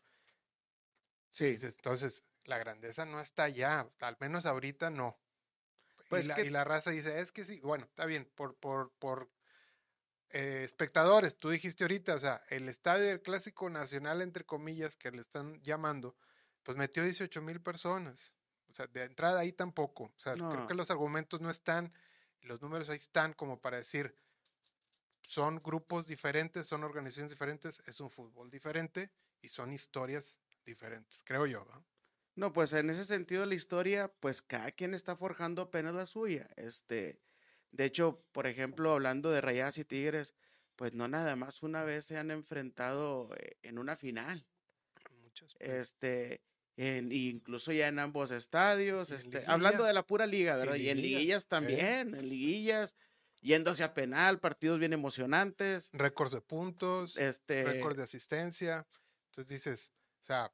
Sí. 1.33 1.57
Entonces, 1.59 2.21
la 2.45 2.59
grandeza 2.59 3.05
no 3.05 3.19
está 3.19 3.45
allá, 3.45 3.89
al 3.99 4.17
menos 4.19 4.45
ahorita 4.45 4.91
no. 4.91 5.19
Pues 6.07 6.29
y, 6.37 6.49
la, 6.51 6.63
raza 6.63 6.91
dice, 6.91 7.19
es 7.19 7.31
que 7.31 7.43
sí, 7.43 7.59
bueno, 7.61 7.85
está 7.85 8.05
bien, 8.05 8.29
por, 8.35 8.55
por, 8.55 8.91
por 8.99 9.31
eh, 10.29 10.61
espectadores, 10.63 11.37
tú 11.37 11.49
dijiste 11.49 11.85
ahorita, 11.85 12.13
o 12.13 12.19
sea, 12.19 12.43
el 12.49 12.69
estadio 12.69 13.05
del 13.07 13.23
Clásico 13.23 13.67
Nacional, 13.71 14.21
entre 14.21 14.45
comillas, 14.45 14.95
que 14.95 15.09
le 15.09 15.21
están 15.21 15.59
llamando, 15.63 16.15
pues 16.61 16.77
metió 16.77 17.03
18 17.03 17.41
mil 17.41 17.61
personas. 17.61 18.35
O 18.69 18.75
sea, 18.75 18.85
de 18.85 19.03
entrada 19.03 19.39
ahí 19.39 19.53
tampoco. 19.53 20.03
O 20.03 20.19
sea, 20.19 20.33
creo 20.33 20.67
que 20.67 20.75
los 20.75 20.91
argumentos 20.91 21.41
no 21.41 21.49
están, 21.49 21.91
los 22.41 22.61
números 22.61 22.89
ahí 22.89 22.97
están 22.97 23.33
como 23.33 23.59
para 23.59 23.77
decir, 23.77 24.15
son 25.21 25.63
grupos 25.63 26.05
diferentes, 26.05 26.67
son 26.67 26.83
organizaciones 26.83 27.31
diferentes, 27.31 27.79
es 27.87 27.99
un 28.01 28.11
fútbol 28.11 28.51
diferente 28.51 29.11
y 29.41 29.47
son 29.47 29.73
historias 29.73 30.39
diferentes, 30.65 31.23
creo 31.23 31.45
yo. 31.45 31.65
No, 32.35 32.51
pues 32.51 32.73
en 32.73 32.89
ese 32.89 33.05
sentido 33.05 33.45
la 33.45 33.55
historia, 33.55 34.11
pues 34.19 34.41
cada 34.41 34.71
quien 34.71 34.93
está 34.93 35.15
forjando 35.15 35.63
apenas 35.63 35.93
la 35.93 36.07
suya. 36.07 36.49
Este, 36.55 37.19
de 37.71 37.85
hecho, 37.85 38.23
por 38.31 38.47
ejemplo, 38.47 38.91
hablando 38.91 39.29
de 39.29 39.41
Rayadas 39.41 39.77
y 39.77 39.85
Tigres, 39.85 40.33
pues 40.75 40.93
no 40.93 41.07
nada 41.07 41.35
más 41.35 41.61
una 41.61 41.83
vez 41.83 42.05
se 42.05 42.17
han 42.17 42.31
enfrentado 42.31 43.29
eh, 43.37 43.57
en 43.61 43.77
una 43.77 43.95
final. 43.95 44.47
Muchas 45.21 45.55
este, 45.59 46.41
en, 46.75 47.11
incluso 47.11 47.71
ya 47.71 47.87
en 47.87 47.99
ambos 47.99 48.31
estadios, 48.31 49.11
este, 49.11 49.43
hablando 49.45 49.83
de 49.83 49.93
la 49.93 50.05
pura 50.05 50.25
liga, 50.25 50.55
¿verdad? 50.55 50.75
y 50.75 50.89
en 50.89 51.01
liguillas 51.01 51.47
también, 51.47 52.15
en 52.15 52.29
liguillas, 52.29 52.95
yéndose 53.41 53.83
a 53.83 53.93
penal, 53.93 54.39
partidos 54.39 54.79
bien 54.79 54.93
emocionantes. 54.93 55.91
Récords 55.93 56.31
de 56.31 56.41
puntos, 56.41 57.17
este, 57.17 57.63
récords 57.63 57.97
de 57.97 58.03
asistencia. 58.03 58.87
Entonces 59.29 59.49
dices, 59.49 59.93
o 60.23 60.25
sea, 60.25 60.53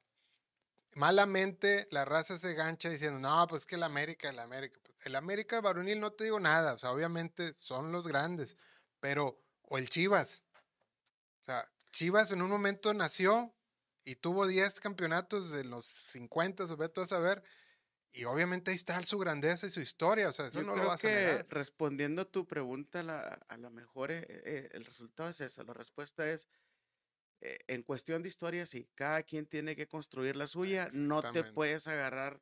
malamente 0.96 1.86
la 1.92 2.04
raza 2.04 2.36
se 2.38 2.54
gancha 2.54 2.90
diciendo, 2.90 3.20
no, 3.20 3.46
pues 3.46 3.66
que 3.66 3.76
el 3.76 3.84
América, 3.84 4.28
el 4.28 4.40
América. 4.40 4.80
Pues, 4.82 5.06
el 5.06 5.14
América 5.14 5.60
varonil 5.60 6.00
no 6.00 6.10
te 6.10 6.24
digo 6.24 6.40
nada, 6.40 6.74
o 6.74 6.78
sea, 6.78 6.90
obviamente 6.90 7.54
son 7.56 7.92
los 7.92 8.08
grandes, 8.08 8.56
pero, 8.98 9.40
o 9.62 9.78
el 9.78 9.88
Chivas. 9.88 10.42
O 11.42 11.44
sea, 11.44 11.70
Chivas 11.92 12.32
en 12.32 12.42
un 12.42 12.50
momento 12.50 12.92
nació 12.94 13.54
y 14.04 14.16
tuvo 14.16 14.48
10 14.48 14.80
campeonatos 14.80 15.50
de 15.50 15.62
los 15.62 15.84
50, 15.84 16.66
se 16.66 16.74
ve 16.74 16.88
todo 16.88 17.04
a 17.04 17.08
saber. 17.08 17.44
Y 18.12 18.24
obviamente 18.24 18.72
ahí 18.72 18.76
está 18.76 19.00
su 19.02 19.18
grandeza 19.18 19.68
y 19.68 19.70
su 19.70 19.80
historia, 19.80 20.28
o 20.28 20.32
sea, 20.32 20.46
eso 20.46 20.64
no 20.64 20.74
lo 20.74 20.84
vas 20.84 21.04
a 21.04 21.08
negar. 21.08 21.46
Respondiendo 21.48 22.22
a 22.22 22.24
tu 22.24 22.44
pregunta, 22.44 23.38
a 23.48 23.56
lo 23.56 23.70
mejor 23.70 24.10
eh, 24.10 24.26
eh, 24.28 24.68
el 24.72 24.84
resultado 24.84 25.30
es 25.30 25.40
esa, 25.40 25.62
la 25.62 25.74
respuesta 25.74 26.28
es 26.28 26.48
eh, 27.42 27.58
en 27.68 27.82
cuestión 27.82 28.22
de 28.22 28.28
historia, 28.28 28.66
sí, 28.66 28.88
cada 28.94 29.22
quien 29.22 29.46
tiene 29.46 29.74
que 29.74 29.86
construir 29.88 30.36
la 30.36 30.46
suya, 30.46 30.88
no 30.92 31.22
te 31.22 31.42
puedes 31.42 31.88
agarrar 31.88 32.40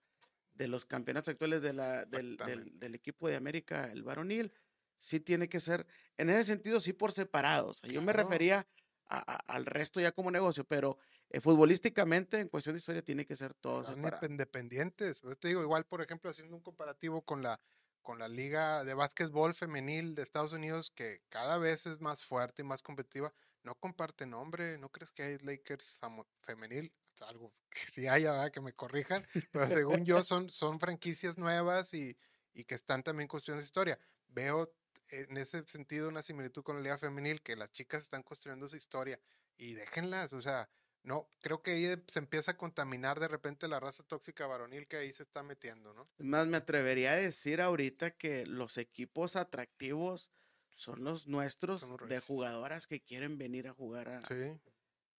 de 0.55 0.67
los 0.67 0.87
campeonatos 0.87 1.29
actuales 1.29 1.63
de 1.63 1.73
la, 1.73 2.05
del, 2.05 2.37
del, 2.37 2.95
equipo 2.97 3.29
de 3.29 3.37
América, 3.37 3.91
el 3.93 4.03
varonil, 4.03 4.53
sí 4.99 5.21
tiene 5.21 5.49
que 5.49 5.61
ser, 5.61 5.87
en 6.17 6.31
ese 6.31 6.43
sentido, 6.43 6.81
sí 6.81 6.93
por 6.93 7.13
separados. 7.13 7.81
Yo 7.83 8.03
me 8.03 8.13
refería 8.13 8.67
al 9.07 9.67
resto 9.67 10.01
ya 10.01 10.11
como 10.11 10.33
negocio, 10.33 10.65
pero 10.65 10.99
eh, 11.31 11.41
futbolísticamente, 11.41 12.41
en 12.41 12.49
cuestión 12.49 12.75
de 12.75 12.81
historia, 12.81 13.03
tiene 13.03 13.25
que 13.25 13.37
ser 13.37 13.55
todos 13.55 13.87
Son 13.87 14.03
independientes. 14.29 15.23
Yo 15.23 15.37
te 15.37 15.49
digo, 15.49 15.63
igual, 15.63 15.85
por 15.85 16.03
ejemplo, 16.03 16.29
haciendo 16.29 16.57
un 16.57 16.63
comparativo 16.63 17.23
con 17.23 17.41
la, 17.41 17.61
con 18.03 18.19
la 18.19 18.27
liga 18.27 18.83
de 18.83 18.95
básquetbol 18.95 19.55
femenil 19.55 20.17
de 20.17 20.23
Estados 20.23 20.53
Unidos, 20.53 20.91
que 20.91 21.23
cada 21.29 21.57
vez 21.57 21.87
es 21.87 22.01
más 22.01 22.25
fuerte 22.25 22.63
y 22.63 22.65
más 22.65 22.83
competitiva 22.83 23.33
no 23.69 23.75
comparte 23.75 24.25
nombre, 24.25 24.79
¿no 24.79 24.89
crees 24.89 25.13
que 25.13 25.23
hay 25.23 25.39
Lakers 25.41 26.01
femenil? 26.41 26.91
Algo 27.27 27.53
que 27.71 27.81
sí 27.91 28.09
haya, 28.09 28.51
que 28.51 28.63
me 28.63 28.73
corrijan, 28.73 29.27
pero 29.53 29.69
según 29.69 30.07
yo 30.07 30.23
son, 30.23 30.49
son 30.49 30.81
franquicias 30.81 31.37
nuevas 31.37 31.93
y, 31.93 32.17
y 32.55 32.65
que 32.65 32.75
están 32.75 33.03
también 33.03 33.29
construyendo 33.29 33.63
historia. 33.63 33.99
Veo 34.29 34.73
en 35.11 35.37
ese 35.37 35.67
sentido 35.67 36.09
una 36.09 36.23
similitud 36.23 36.63
con 36.63 36.77
la 36.77 36.83
liga 36.83 36.99
femenil, 36.99 37.43
que 37.43 37.57
las 37.57 37.71
chicas 37.71 38.03
están 38.03 38.23
construyendo 38.23 38.67
su 38.69 38.77
historia 38.77 39.21
y 39.59 39.75
déjenlas, 39.75 40.33
o 40.33 40.41
sea, 40.41 40.71
no, 41.03 41.29
creo 41.41 41.63
que 41.63 41.73
ahí 41.73 42.03
se 42.07 42.19
empieza 42.19 42.53
a 42.53 42.57
contaminar 42.57 43.21
de 43.21 43.29
repente 43.29 43.69
la 43.69 43.81
raza 43.81 44.03
tóxica 44.03 44.47
varonil 44.47 44.87
que 44.87 44.97
ahí 44.97 45.13
se 45.13 45.23
está 45.23 45.43
metiendo, 45.43 45.93
¿no? 45.93 46.09
Más 46.19 46.47
me 46.47 46.57
atrevería 46.57 47.13
a 47.13 47.17
decir 47.17 47.61
ahorita 47.61 48.13
que 48.13 48.47
los 48.47 48.79
equipos 48.79 49.37
atractivos 49.37 50.31
son 50.79 51.03
los 51.03 51.27
nuestros 51.27 51.85
de 52.09 52.21
jugadoras 52.21 52.87
que 52.87 53.01
quieren 53.01 53.37
venir 53.37 53.67
a 53.67 53.75
jugar 53.75 54.23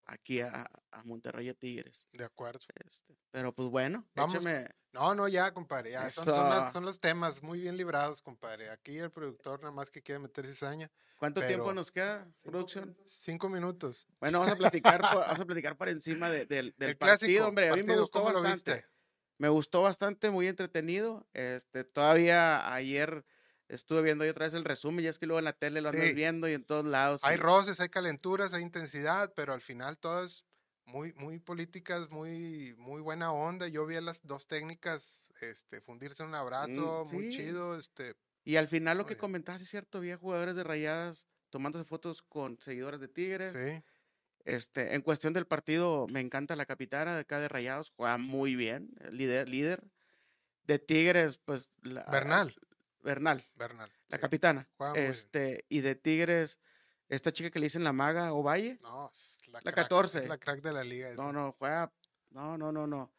aquí 0.06 0.39
a, 0.39 0.72
Monterrey 1.04 1.50
a 1.50 1.54
Tigres. 1.54 2.08
De 2.13 2.24
acuerdo. 2.24 2.62
Este, 2.86 3.17
pero 3.30 3.54
pues 3.54 3.67
bueno, 3.67 4.08
Vamos. 4.15 4.41
No, 4.93 5.13
no, 5.13 5.28
ya, 5.28 5.54
compadre. 5.54 5.93
son, 6.12 6.86
los 6.86 7.00
temas 7.02 7.43
muy 7.43 7.60
bien 7.60 7.76
librados, 7.76 8.22
compadre. 8.22 8.69
Aquí 8.69 8.98
el 8.98 9.12
productor 9.12 9.60
nada 9.60 9.74
más 9.74 9.91
que 9.91 10.02
quiere 10.02 10.19
meter 10.19 10.45
cizaña. 10.45 10.89
¿Cuánto 11.17 11.45
tiempo 11.45 11.74
nos 11.74 11.91
queda, 11.91 12.26
producción? 12.41 12.98
Cinco 13.06 13.50
minutos. 13.50 14.08
Bueno, 14.22 14.39
vamos 14.39 14.54
a 14.54 14.58
platicar, 14.58 15.02
por, 15.02 15.19
vamos 15.19 15.41
a 15.41 15.45
platicar 15.45 15.78
por 15.78 15.89
encima 15.89 16.30
del, 16.30 16.74
partido, 16.98 17.50
hombre. 17.50 17.69
A 17.69 17.76
mí 17.76 17.84
me 17.84 18.00
gustó 18.00 18.24
bastante. 18.24 18.86
Me 19.38 19.50
gustó 19.50 19.82
bastante, 19.82 20.30
muy 20.30 20.48
entretenido. 20.48 21.28
Este, 21.34 21.84
todavía 21.84 22.74
ayer 22.74 23.26
estuve 23.70 24.02
viendo 24.02 24.26
yo 24.26 24.32
otra 24.32 24.46
vez 24.46 24.54
el 24.54 24.66
resumen, 24.66 25.06
y 25.06 25.08
es 25.08 25.20
que 25.20 25.26
luego 25.26 25.40
en 25.40 25.46
la 25.46 25.54
tele 25.54 25.82
lo 25.82 25.90
andas 25.90 26.14
viendo 26.14 26.50
y 26.50 26.54
en 26.54 26.64
todos 26.64 26.86
lados. 26.86 27.24
Hay 27.24 27.38
roces, 27.38 27.80
hay 27.80 27.90
calenturas, 27.90 28.54
hay 28.54 28.64
intensidad, 28.64 29.34
pero 29.36 29.54
al 29.54 29.62
final 29.62 29.98
todas 29.98 30.44
muy, 30.86 31.14
muy 31.14 31.40
políticas, 31.40 32.10
muy, 32.10 32.76
muy 32.78 33.02
buena 33.02 33.32
onda. 33.32 33.68
Yo 33.68 33.86
vi 33.86 34.00
las 34.02 34.26
dos 34.26 34.48
técnicas, 34.48 35.30
este, 35.42 35.82
fundirse 35.82 36.24
un 36.24 36.32
mm, 36.32 36.36
abrazo, 36.36 37.06
muy 37.12 37.30
chido, 37.30 37.78
este. 37.78 38.16
Y 38.44 38.56
al 38.56 38.68
final 38.68 38.98
lo 38.98 39.06
que 39.06 39.18
comentabas 39.18 39.62
es 39.62 39.70
cierto, 39.70 40.00
había 40.00 40.18
jugadores 40.18 40.56
de 40.56 40.64
rayadas 40.64 41.28
tomándose 41.50 41.86
fotos 41.86 42.22
con 42.22 42.60
seguidores 42.62 43.00
de 43.00 43.08
Tigres. 43.08 43.56
Sí. 43.56 43.84
Este, 44.46 44.96
en 44.96 45.02
cuestión 45.02 45.34
del 45.34 45.46
partido, 45.46 46.08
me 46.08 46.22
encanta 46.22 46.56
la 46.56 46.66
capitana 46.66 47.14
de 47.14 47.22
acá 47.22 47.40
de 47.40 47.50
Rayados, 47.50 47.92
juega 47.96 48.18
muy 48.18 48.56
bien, 48.56 48.90
líder, 49.12 49.48
líder. 49.48 49.84
De 50.64 50.80
Tigres, 50.80 51.38
pues. 51.38 51.70
La, 51.82 52.04
Bernal. 52.06 52.56
Bernal. 53.02 53.46
Bernal. 53.56 53.90
La 54.10 54.18
capitana. 54.18 54.68
este, 54.96 55.66
y 55.70 55.82
de 55.82 55.96
Tigres, 55.96 56.60
esta 57.08 57.32
chica 57.32 57.50
que 57.50 57.60
le 57.60 57.66
dicen 57.66 57.84
la 57.84 57.94
maga 57.94 58.34
o 58.34 58.44
Valle. 58.44 58.78
No, 58.82 59.10
es 59.12 59.40
la, 59.48 59.62
la 59.64 59.72
14. 59.72 60.28
la 60.28 60.38
crack 60.38 60.62
de 60.62 60.74
la 60.74 60.84
liga. 60.84 61.10
No, 61.16 61.32
no, 61.32 61.56
juega. 61.58 61.92
No, 62.32 62.58
no, 62.58 62.72
no, 62.72 62.86
no. 62.86 63.12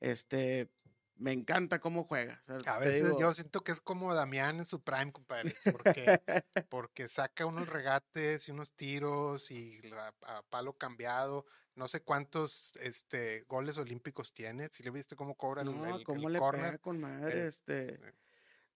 Este, 0.00 0.70
me 1.16 1.32
encanta 1.32 1.80
cómo 1.80 2.04
juega. 2.04 2.42
a 2.66 2.78
veces 2.78 3.14
yo 3.18 3.32
siento 3.32 3.60
que 3.60 3.72
es 3.72 3.80
como 3.80 4.12
Damián 4.14 4.58
en 4.58 4.64
su 4.64 4.82
prime, 4.82 5.12
compadre, 5.12 5.54
porque, 5.70 6.20
porque 6.68 7.08
saca 7.08 7.46
unos 7.46 7.68
regates 7.68 8.48
y 8.48 8.52
unos 8.52 8.74
tiros 8.74 9.50
y 9.50 9.80
a 10.26 10.42
palo 10.50 10.74
cambiado. 10.74 11.46
No 11.74 11.88
sé 11.88 12.02
cuántos 12.02 12.76
este, 12.76 13.44
goles 13.48 13.78
olímpicos 13.78 14.34
tiene. 14.34 14.68
Si 14.72 14.82
le 14.82 14.90
viste 14.90 15.16
cómo 15.16 15.36
cobra 15.36 15.62
el, 15.62 15.68
no, 15.68 16.02
cómo 16.04 16.28
le 16.28 16.38
corner. 16.38 16.80
con 16.80 17.00
madre, 17.00 17.46
este 17.46 17.98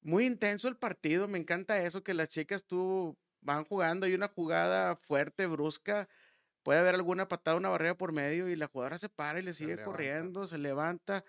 muy 0.03 0.27
intenso 0.27 0.69
el 0.69 0.77
partido, 0.77 1.29
me 1.29 1.39
encanta 1.39 1.83
eso, 1.83 2.03
que 2.03 2.15
las 2.15 2.29
chicas 2.29 2.65
tú 2.65 3.17
van 3.41 3.65
jugando, 3.65 4.07
hay 4.07 4.15
una 4.15 4.29
jugada 4.29 4.97
fuerte, 4.97 5.47
brusca, 5.47 6.09
puede 6.63 6.81
haber 6.81 6.95
alguna 6.97 7.29
patada, 7.29 7.57
una 7.57 7.69
barrera 7.69 7.97
por 7.97 8.13
medio 8.13 8.49
y 8.49 8.57
la 8.57 8.67
jugadora 8.67 8.99
se 8.99 9.09
para 9.09 9.39
y 9.39 9.43
le 9.43 9.53
sigue 9.53 9.83
corriendo, 9.83 10.47
se 10.47 10.59
levanta. 10.59 11.25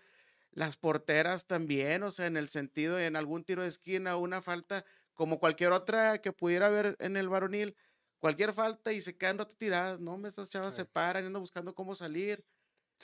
Las 0.51 0.77
porteras 0.77 1.45
también, 1.45 2.01
o 2.01 2.09
sea, 2.09 2.25
en 2.25 2.37
el 2.37 2.49
sentido, 2.49 2.99
en 2.99 3.15
algún 3.15 3.43
tiro 3.43 3.61
de 3.61 3.67
esquina, 3.67 4.17
una 4.17 4.41
falta, 4.41 4.83
como 5.13 5.39
cualquier 5.39 5.71
otra 5.71 6.19
que 6.19 6.31
pudiera 6.31 6.67
haber 6.67 6.95
en 6.99 7.17
el 7.17 7.29
varonil, 7.29 7.75
cualquier 8.17 8.53
falta 8.53 8.93
y 8.93 9.01
se 9.03 9.15
quedan 9.15 9.37
rato 9.37 9.55
tiradas, 9.55 9.99
no, 9.99 10.25
estas 10.25 10.49
chavas 10.49 10.73
se 10.73 10.85
paran, 10.85 11.25
andan 11.25 11.41
buscando 11.41 11.75
cómo 11.75 11.95
salir. 11.95 12.43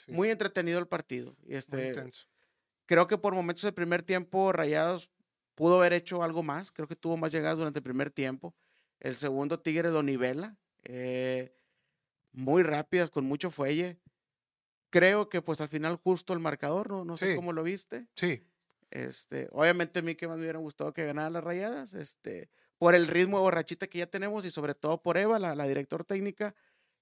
Muy 0.08 0.30
entretenido 0.30 0.80
el 0.80 0.88
partido. 0.88 1.36
Y 1.46 1.54
este, 1.54 1.88
intenso. 1.88 2.26
Creo 2.86 3.06
que 3.06 3.16
por 3.16 3.34
momentos 3.34 3.62
del 3.62 3.74
primer 3.74 4.02
tiempo 4.02 4.52
Rayados 4.52 5.08
pudo 5.54 5.78
haber 5.78 5.92
hecho 5.92 6.22
algo 6.22 6.42
más. 6.42 6.72
Creo 6.72 6.88
que 6.88 6.96
tuvo 6.96 7.16
más 7.16 7.32
llegadas 7.32 7.58
durante 7.58 7.78
el 7.80 7.84
primer 7.84 8.10
tiempo. 8.10 8.54
El 9.00 9.16
segundo 9.16 9.60
Tigre 9.60 9.90
lo 9.90 10.02
nivela. 10.02 10.58
eh, 10.84 11.56
muy 12.32 12.62
rápidas, 12.62 13.10
con 13.10 13.24
mucho 13.26 13.50
fuelle. 13.50 14.00
Creo 14.90 15.28
que 15.28 15.42
pues 15.42 15.60
al 15.60 15.68
final 15.68 15.96
justo 15.96 16.32
el 16.32 16.40
marcador, 16.40 16.90
no, 16.90 17.04
no 17.04 17.16
sé 17.16 17.34
cómo 17.36 17.52
lo 17.52 17.62
viste. 17.64 18.08
Sí, 18.16 18.46
Este, 18.90 19.48
obviamente 19.52 20.00
a 20.00 20.02
mí 20.02 20.14
que 20.14 20.28
más 20.28 20.36
me 20.36 20.42
hubiera 20.44 20.58
gustado 20.60 20.92
que 20.92 21.04
ganaran 21.04 21.32
las 21.32 21.44
rayadas, 21.44 21.94
este, 21.94 22.50
por 22.78 22.94
el 22.94 23.08
ritmo 23.08 23.38
de 23.38 23.44
borrachita 23.44 23.88
que 23.88 23.98
ya 23.98 24.06
tenemos 24.06 24.44
y 24.44 24.50
sobre 24.52 24.74
todo 24.74 25.02
por 25.02 25.16
Eva, 25.18 25.38
la, 25.40 25.54
la 25.56 25.66
directora 25.66 26.04
técnica, 26.04 26.54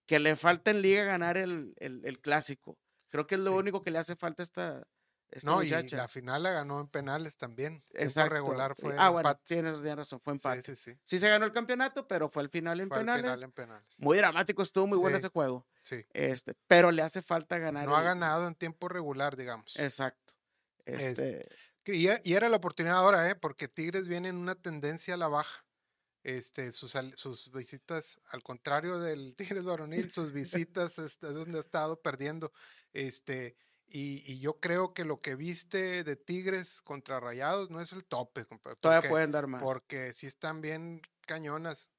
que 0.07 0.19
le 0.21 0.37
falta 0.37 0.71
en 0.73 0.83
liga 0.83 1.05
ganar 1.05 1.37
el, 1.39 1.75
el- 1.79 2.03
el 2.07 2.21
clásico. 2.21 2.79
Creo 3.11 3.27
que 3.27 3.37
es 3.37 3.43
lo 3.43 3.53
Sí. 3.53 3.57
único 3.57 3.83
que 3.83 3.91
le 3.93 3.99
hace 3.99 4.17
falta 4.17 4.43
a 4.43 4.45
esta, 4.45 4.89
esta 5.33 5.51
no, 5.51 5.63
y 5.63 5.71
la 5.71 6.09
final 6.09 6.43
la 6.43 6.51
ganó 6.51 6.79
en 6.81 6.89
penales 6.89 7.37
también. 7.37 7.83
Tiempo 7.83 8.03
Exacto. 8.05 8.35
regular 8.35 8.75
y- 8.77 8.81
fue 8.81 8.95
ah, 8.99 9.09
bueno, 9.09 9.35
tienes, 9.45 9.75
tienes 9.75 9.97
razón, 9.97 10.21
fue 10.21 10.35
empate. 10.35 10.63
Sí, 10.63 10.77
sí, 10.77 10.93
sí. 10.93 10.99
Sí 11.03 11.19
se 11.19 11.29
ganó 11.29 11.45
el 11.47 11.53
campeonato, 11.53 12.07
pero 12.07 12.29
fue 12.29 12.43
al 12.43 12.51
final 12.51 12.81
en 12.81 12.89
Fue 12.89 12.99
al 12.99 13.03
penales. 13.05 13.23
final 13.25 13.43
en 13.43 13.53
penales. 13.53 14.01
Muy 14.01 14.19
dramático, 14.19 14.63
estuvo 14.63 14.87
muy 14.87 14.99
bueno 14.99 15.17
ese 15.19 15.29
juego. 15.29 15.67
Sí. 15.81 16.05
Este, 16.13 16.55
pero 16.67 16.91
le 16.93 17.03
hace 17.03 17.23
falta 17.23 17.59
ganar. 17.59 17.87
No 17.87 17.97
ha 17.97 18.01
el- 18.01 18.05
ganado 18.05 18.47
en 18.47 18.55
tiempo 18.55 18.89
regular, 18.89 19.37
digamos. 19.37 19.75
Exacto. 19.79 20.35
Es- 20.85 21.03
Este, 21.05 21.49
Y, 21.87 22.09
y 22.23 22.35
era 22.35 22.49
la 22.49 22.59
oportunidad 22.59 22.97
ahora, 22.99 23.29
¿eh? 23.29 23.35
Porque 23.35 23.67
Tigres 23.67 24.07
viene 24.07 24.29
en 24.29 24.37
una 24.37 24.55
tendencia 24.55 25.15
a 25.15 25.17
la 25.17 25.29
baja. 25.29 25.65
Este, 26.25 26.71
sus, 26.71 26.95
sus 27.17 27.51
visitas, 27.51 28.21
al 28.31 28.43
contrario 28.45 29.01
del 29.01 29.35
Tigres 29.61 29.65
varonil, 29.65 30.13
sus 30.13 30.31
visitas 30.33 30.99
este, 31.01 31.27
es 31.29 31.35
donde 31.35 31.59
ha 31.59 31.61
estado 31.61 32.01
perdiendo. 32.01 32.53
Este, 32.93 33.57
y, 33.93 34.23
y 34.27 34.39
yo 34.41 34.59
creo 34.59 34.95
que 34.95 35.05
lo 35.05 35.21
que 35.21 35.35
viste 35.35 36.03
de 36.03 36.17
Tigres 36.17 36.81
contra 36.83 37.21
Rayados 37.21 37.71
no 37.71 37.81
es 37.81 37.93
el 37.93 38.05
tope, 38.05 38.47
compadre, 38.47 38.77
todavía 38.81 39.11
pueden 39.11 39.31
dar 39.31 39.47
más. 39.47 39.63
porque 39.63 40.13
sí 40.13 40.27
están 40.27 40.61
bien 40.61 41.03
cañonas. 41.27 41.91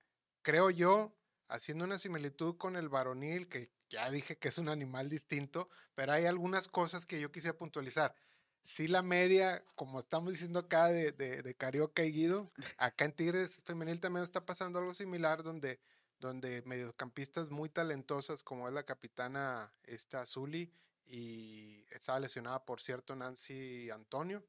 Creo 0.42 0.70
yo, 0.72 1.16
haciendo 1.48 1.86
una 1.86 2.00
similitud 2.00 2.58
con 2.58 2.76
el 2.76 2.90
varonil, 2.90 3.48
que 3.48 3.72
ya 3.90 4.10
dije 4.10 4.38
que 4.38 4.48
es 4.48 4.58
un 4.58 4.70
animal 4.70 5.10
distinto, 5.10 5.70
pero 5.94 6.14
hay 6.14 6.26
algunas 6.26 6.68
cosas 6.68 7.06
que 7.06 7.22
yo 7.22 7.32
quisiera 7.32 7.58
puntualizar. 7.58 8.16
Sí, 8.64 8.88
la 8.88 9.04
media, 9.04 9.64
como 9.76 10.00
estamos 10.00 10.32
diciendo 10.34 10.60
acá 10.60 10.88
de, 10.88 11.12
de, 11.12 11.44
de 11.44 11.56
Carioca 11.56 12.04
y 12.04 12.12
Guido, 12.12 12.52
acá 12.78 13.06
en 13.06 13.12
Tigres 13.12 13.62
Femenil 13.66 14.00
también 14.00 14.24
está 14.24 14.46
pasando 14.46 14.80
algo 14.80 14.94
similar, 14.94 15.44
donde, 15.44 15.80
donde 16.20 16.64
mediocampistas 16.64 17.50
muy 17.52 17.70
talentosas, 17.70 18.42
como 18.42 18.68
es 18.68 18.74
la 18.74 18.84
capitana 18.84 19.72
esta 19.84 20.26
Zuli, 20.26 20.72
y 21.06 21.86
estaba 21.90 22.20
lesionada, 22.20 22.66
por 22.66 22.82
cierto, 22.82 23.16
Nancy 23.16 23.90
Antonio, 23.90 24.46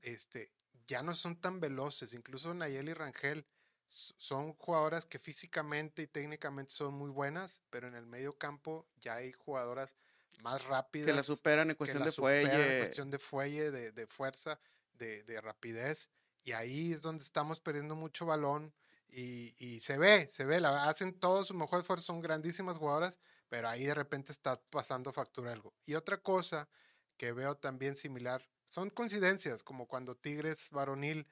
este, 0.00 0.52
ya 0.86 1.02
no 1.02 1.14
son 1.14 1.40
tan 1.40 1.60
veloces. 1.60 2.14
Incluso 2.14 2.54
Nayeli 2.54 2.94
Rangel 2.94 3.46
son 3.86 4.54
jugadoras 4.54 5.06
que 5.06 5.18
físicamente 5.18 6.02
y 6.02 6.06
técnicamente 6.06 6.72
son 6.72 6.94
muy 6.94 7.10
buenas, 7.10 7.62
pero 7.70 7.88
en 7.88 7.94
el 7.94 8.06
medio 8.06 8.36
campo 8.36 8.88
ya 8.96 9.14
hay 9.16 9.32
jugadoras 9.32 9.96
más 10.42 10.64
rápidas. 10.64 11.06
que 11.06 11.12
la 11.12 11.22
superan 11.22 11.70
en 11.70 11.76
cuestión 11.76 12.04
de 12.04 12.12
fuelle. 12.12 12.78
En 12.78 12.84
cuestión 12.84 13.10
de 13.10 13.18
fuelle, 13.18 13.70
de, 13.70 13.92
de 13.92 14.06
fuerza, 14.06 14.60
de, 14.92 15.22
de 15.24 15.40
rapidez. 15.40 16.10
Y 16.42 16.52
ahí 16.52 16.92
es 16.92 17.02
donde 17.02 17.24
estamos 17.24 17.60
perdiendo 17.60 17.94
mucho 17.94 18.26
balón. 18.26 18.72
Y, 19.08 19.54
y 19.64 19.80
se 19.80 19.98
ve, 19.98 20.28
se 20.28 20.44
ve, 20.44 20.60
la, 20.60 20.88
hacen 20.88 21.14
todo 21.18 21.44
su 21.44 21.54
mejor 21.54 21.80
esfuerzo, 21.80 22.06
son 22.06 22.20
grandísimas 22.20 22.76
jugadoras, 22.76 23.20
pero 23.48 23.68
ahí 23.68 23.84
de 23.84 23.94
repente 23.94 24.32
está 24.32 24.60
pasando 24.70 25.12
factura 25.12 25.52
algo. 25.52 25.74
Y 25.84 25.94
otra 25.94 26.18
cosa 26.20 26.68
que 27.16 27.32
veo 27.32 27.56
también 27.56 27.96
similar, 27.96 28.46
son 28.66 28.90
coincidencias, 28.90 29.62
como 29.62 29.86
cuando 29.86 30.16
Tigres 30.16 30.70
varonil 30.70 31.26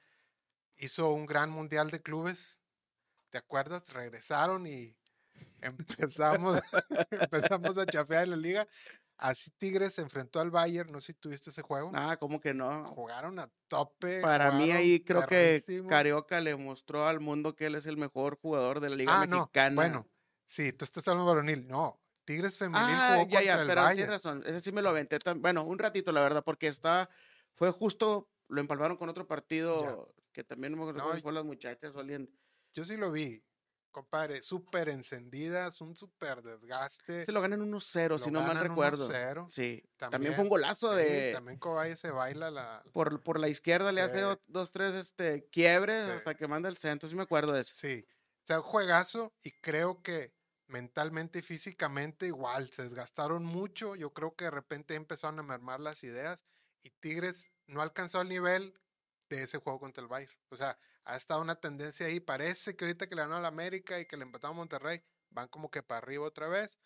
hizo 0.77 1.11
un 1.11 1.25
gran 1.25 1.49
mundial 1.49 1.91
de 1.91 2.01
clubes, 2.01 2.59
¿te 3.29 3.37
acuerdas? 3.37 3.89
Regresaron 3.93 4.65
y 4.67 4.97
empezamos, 5.61 6.59
empezamos 7.11 7.77
a 7.77 7.85
chafear 7.85 8.23
en 8.23 8.31
la 8.31 8.37
liga. 8.37 8.67
Así 9.17 9.49
Tigres 9.51 9.93
se 9.93 10.01
enfrentó 10.01 10.41
al 10.41 10.51
Bayern, 10.51 10.91
no 10.91 10.99
sé 10.99 11.07
si 11.07 11.13
tuviste 11.13 11.49
ese 11.49 11.61
juego. 11.61 11.91
Ah, 11.93 12.17
¿cómo 12.17 12.41
que 12.41 12.53
no? 12.53 12.85
Jugaron 12.95 13.39
a 13.39 13.49
tope. 13.69 14.19
Para 14.21 14.51
mí 14.51 14.71
ahí 14.71 14.99
creo 15.01 15.25
que. 15.25 15.63
Carioca 15.87 16.41
le 16.41 16.55
mostró 16.57 17.05
al 17.07 17.21
mundo 17.21 17.55
que 17.55 17.67
él 17.67 17.75
es 17.75 17.85
el 17.85 17.95
mejor 17.95 18.37
jugador 18.37 18.81
de 18.81 18.89
la 18.89 18.95
Liga 18.97 19.21
Ah, 19.21 19.25
no, 19.25 19.37
Mexicana. 19.39 19.75
bueno, 19.75 20.07
sí, 20.45 20.73
tú 20.73 20.83
estás 20.83 21.07
hablando 21.07 21.29
de 21.31 21.35
varonil. 21.35 21.67
No, 21.67 22.01
Tigres 22.25 22.57
femenil 22.57 22.81
ah, 22.97 23.15
jugó 23.19 23.29
ya, 23.29 23.37
contra 23.39 23.41
ya, 23.43 23.53
el 23.61 23.67
pero 23.67 23.81
tienes 23.81 23.95
Bayern. 23.97 24.11
razón. 24.11 24.43
Ese 24.45 24.59
sí 24.61 24.71
me 24.71 24.81
lo 24.81 24.89
aventé. 24.89 25.17
tam- 25.19 25.41
Bueno, 25.41 25.63
un 25.63 25.79
ratito, 25.79 26.11
la 26.11 26.21
verdad, 26.23 26.43
porque 26.43 26.67
está, 26.67 27.09
fue 27.53 27.71
justo, 27.71 28.29
lo 28.47 28.59
empalmaron 28.61 28.97
con 28.97 29.09
otro 29.09 29.27
partido 29.27 30.13
que 30.31 30.43
también 30.43 30.73
no 30.73 30.77
me 30.77 30.83
acuerdo 30.89 31.13
No, 31.13 31.21
fue 31.21 31.31
las 31.31 31.45
muchachas 31.45 31.95
o 31.95 31.99
alguien. 31.99 32.29
Yo 32.73 32.83
sí 32.83 32.97
lo 32.97 33.09
vi, 33.11 33.41
compadre, 33.91 34.41
súper 34.41 34.89
encendidas, 34.89 35.79
un 35.79 35.95
súper 35.95 36.41
desgaste. 36.41 37.25
Se 37.25 37.31
lo 37.31 37.39
ganan 37.41 37.61
1-0, 37.61 38.17
si 38.19 38.29
no 38.31 38.41
mal 38.41 38.59
recuerdo. 38.59 39.07
1-0. 39.07 39.45
Sí, 39.49 39.81
también, 39.95 40.11
También, 40.11 40.33
fue 40.33 40.43
un 40.43 40.49
golazo 40.49 40.91
Sí, 40.91 40.97
de... 41.03 41.31
también 41.33 41.57
Cobaye 41.59 41.95
se 41.95 42.11
baila 42.11 42.51
la... 42.51 42.83
Por, 42.91 43.23
por 43.23 43.39
la 43.39 43.47
izquierda 43.47 43.93
le 43.93 44.01
hace 44.01 44.19
dos, 44.47 44.71
tres 44.71 44.93
este, 44.95 45.47
quiebres 45.51 46.03
Sí. 46.07 46.11
hasta 46.11 46.35
que 46.35 46.47
manda 46.47 46.67
el 46.67 46.75
centro. 46.75 47.07
Sí 47.07 47.15
me 47.15 47.23
acuerdo 47.23 47.53
de 47.53 47.61
eso. 47.61 47.71
Sí, 47.73 48.05
o 48.09 48.45
sea, 48.45 48.57
un 48.59 48.63
juegazo 48.65 49.33
y 49.41 49.51
creo 49.51 50.01
que 50.01 50.33
mentalmente 50.67 51.39
y 51.39 51.41
físicamente 51.41 52.27
igual, 52.27 52.71
se 52.71 52.83
desgastaron 52.83 53.45
mucho, 53.45 53.95
yo 53.95 54.13
creo 54.13 54.35
que 54.35 54.45
de 54.45 54.51
repente 54.51 54.95
empezaron 54.95 55.39
a 55.39 55.43
mermar 55.43 55.79
las 55.79 56.03
ideas 56.03 56.43
y 56.81 56.89
Tigres 56.89 57.51
no 57.67 57.81
alcanzó 57.81 58.21
el 58.21 58.29
nivel 58.29 58.79
de 59.29 59.43
ese 59.43 59.57
juego 59.57 59.79
contra 59.79 60.01
el 60.01 60.07
Bayern. 60.07 60.33
O 60.49 60.55
sea, 60.55 60.77
ha 61.03 61.15
estado 61.15 61.41
una 61.41 61.55
tendencia 61.55 62.07
ahí, 62.07 62.19
parece 62.19 62.75
que 62.75 62.85
ahorita 62.85 63.07
que 63.07 63.15
le 63.15 63.21
ganó 63.21 63.37
al 63.37 63.45
América 63.45 63.99
y 63.99 64.05
que 64.05 64.17
le 64.17 64.23
empataron 64.23 64.55
a 64.55 64.59
Monterrey, 64.59 65.03
van 65.29 65.47
como 65.47 65.69
que 65.69 65.83
para 65.83 65.99
arriba 65.99 66.25
otra 66.25 66.47
vez. 66.47 66.79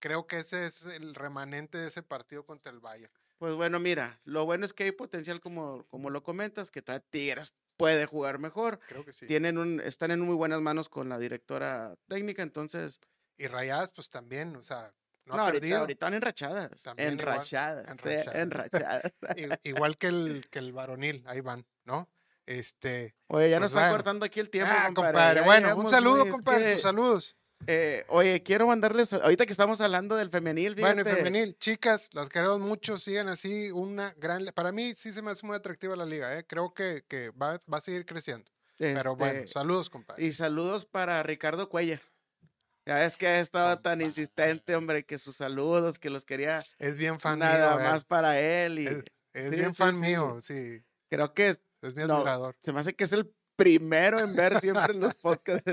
Creo 0.00 0.26
que 0.26 0.38
ese 0.38 0.66
es 0.66 0.84
el 0.86 1.14
remanente 1.14 1.78
de 1.78 1.88
ese 1.88 2.02
partido 2.02 2.44
contra 2.44 2.72
el 2.72 2.80
Bayern. 2.80 3.12
Pues 3.38 3.54
bueno, 3.54 3.80
mira, 3.80 4.20
lo 4.24 4.44
bueno 4.44 4.64
es 4.64 4.72
que 4.72 4.84
hay 4.84 4.92
potencial, 4.92 5.40
como, 5.40 5.86
como 5.88 6.10
lo 6.10 6.22
comentas, 6.22 6.70
que 6.70 6.82
todavía 6.82 7.06
Tigres 7.10 7.52
puede 7.76 8.06
jugar 8.06 8.38
mejor. 8.38 8.80
Creo 8.86 9.04
que 9.04 9.12
sí. 9.12 9.26
Tienen 9.26 9.58
un, 9.58 9.80
están 9.80 10.10
en 10.10 10.20
muy 10.20 10.34
buenas 10.34 10.60
manos 10.60 10.88
con 10.88 11.08
la 11.08 11.18
directora 11.18 11.96
técnica, 12.08 12.42
entonces. 12.42 13.00
Y 13.36 13.46
Rayadas, 13.48 13.90
pues 13.92 14.08
también, 14.08 14.54
o 14.56 14.62
sea, 14.62 14.92
no, 15.26 15.36
No, 15.36 15.42
ha 15.42 15.46
ahorita, 15.46 15.60
perdido. 15.60 15.78
ahorita 15.80 16.06
van 16.06 16.14
enrachadas. 16.14 16.82
También 16.82 17.12
igual, 17.14 17.28
enrachadas. 17.28 17.86
sí, 17.86 18.08
enrachadas. 18.08 18.34
enrachadas. 18.34 19.12
I- 19.64 19.68
Igual 19.68 19.96
que 19.98 20.06
el, 20.08 20.46
que 20.50 20.58
el 20.58 20.72
varonil, 20.72 21.24
ahí 21.26 21.40
van, 21.40 21.66
¿no? 21.84 22.08
Este. 22.46 23.16
Oye, 23.28 23.48
ya 23.50 23.56
Pues 23.58 23.60
nos 23.62 23.70
están 23.70 23.82
bueno. 23.84 23.94
cortando 23.96 24.26
aquí 24.26 24.38
el 24.40 24.50
tiempo, 24.50 24.70
ah, 24.76 24.84
compadre. 24.86 25.12
compadre. 25.12 25.40
Bueno, 25.42 25.76
un 25.76 25.86
saludo, 25.86 26.24
muy- 26.24 26.30
compadre. 26.30 26.74
Tus 26.74 26.82
saludos. 26.82 27.36
eh, 27.66 28.04
oye, 28.08 28.42
quiero 28.42 28.66
mandarles, 28.66 29.14
ahorita 29.14 29.46
que 29.46 29.52
estamos 29.52 29.80
hablando 29.80 30.14
del 30.16 30.28
femenil, 30.28 30.74
Bueno, 30.74 31.00
y 31.00 31.04
fíjate, 31.04 31.24
femenil, 31.24 31.56
chicas, 31.58 32.10
las 32.12 32.28
queremos 32.28 32.60
mucho, 32.60 32.98
sigan 32.98 33.28
así, 33.28 33.70
una 33.70 34.12
gran, 34.18 34.44
para 34.54 34.70
mí 34.72 34.92
sí 34.94 35.12
se 35.14 35.22
me 35.22 35.30
hace 35.30 35.46
muy 35.46 35.56
atractiva 35.56 35.96
la 35.96 36.04
liga, 36.04 36.36
¿eh? 36.38 36.44
creo 36.46 36.74
que, 36.74 37.04
que 37.08 37.30
va, 37.30 37.62
va 37.72 37.78
a 37.78 37.80
seguir 37.80 38.04
creciendo. 38.04 38.50
Pero 38.76 39.16
bueno, 39.16 39.38
este, 39.38 39.48
saludos, 39.52 39.88
compadre. 39.88 40.22
Y 40.22 40.32
saludos 40.34 40.84
para 40.84 41.22
Ricardo 41.22 41.70
Cuella. 41.70 42.02
Ya 42.86 43.04
es 43.06 43.16
que 43.16 43.26
ha 43.26 43.40
estado 43.40 43.78
tan 43.80 44.00
insistente, 44.02 44.76
hombre, 44.76 45.04
que 45.04 45.18
sus 45.18 45.36
saludos, 45.36 45.98
que 45.98 46.10
los 46.10 46.24
quería 46.24 46.62
Es 46.78 46.96
bien 46.96 47.18
fan 47.18 47.38
nada 47.38 47.76
mío. 47.78 47.84
más 47.90 48.04
para 48.04 48.38
él. 48.40 48.78
Y 48.78 48.86
Es, 48.86 49.04
es 49.32 49.44
sí, 49.44 49.50
bien 49.50 49.72
sí, 49.72 49.78
fan 49.82 49.94
sí. 49.94 50.00
mío, 50.00 50.38
sí. 50.42 50.84
creo 51.10 51.32
que 51.34 51.48
es- 51.50 51.60
Es 51.82 51.94
mi 51.94 52.04
No. 52.04 52.14
admirador. 52.16 52.56
se 52.62 52.72
me 52.72 52.80
hace 52.80 52.94
que 52.94 53.04
es 53.04 53.12
el 53.12 53.30
primero 53.56 54.18
en 54.18 54.34
ver 54.34 54.58
siempre 54.60 54.92
en 54.94 55.00
los 55.00 55.14
podcasts. 55.22 55.70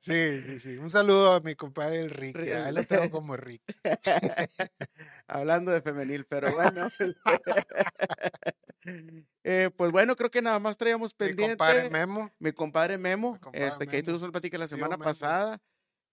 Sí, 0.00 0.42
sí, 0.46 0.58
sí. 0.60 0.76
Un 0.78 0.88
saludo 0.90 1.32
a 1.34 1.40
mi 1.40 1.54
compadre 1.54 2.00
el 2.00 2.10
Ricky. 2.10 2.38
Ri- 2.38 2.52
A 2.54 2.68
él 2.68 2.74
lo 2.76 2.84
tengo 2.86 3.10
como 3.10 3.36
Ricky. 3.36 3.74
Hablando 5.26 5.70
de 5.72 5.82
femenil, 5.82 6.24
pero 6.26 6.54
bueno. 6.54 6.88
Eh, 9.44 9.70
pues 9.76 9.90
bueno, 9.92 10.16
creo 10.16 10.30
que 10.30 10.42
nada 10.42 10.58
más 10.58 10.76
traíamos 10.76 11.12
Mi 11.18 11.26
pendiente. 11.26 11.56
compadre 11.56 11.90
Memo. 11.90 12.30
mi 12.38 12.52
compadre 12.52 12.98
Memo, 12.98 13.32
Mi 13.34 13.38
compadre 13.40 13.66
este, 13.68 13.86
que 13.86 13.96
ahí 13.96 14.02
Memo. 14.02 14.06
tuvimos 14.06 14.22
una 14.22 14.32
plática 14.32 14.58
la 14.58 14.66
Tío 14.66 14.76
semana 14.76 14.96
Memo. 14.96 15.04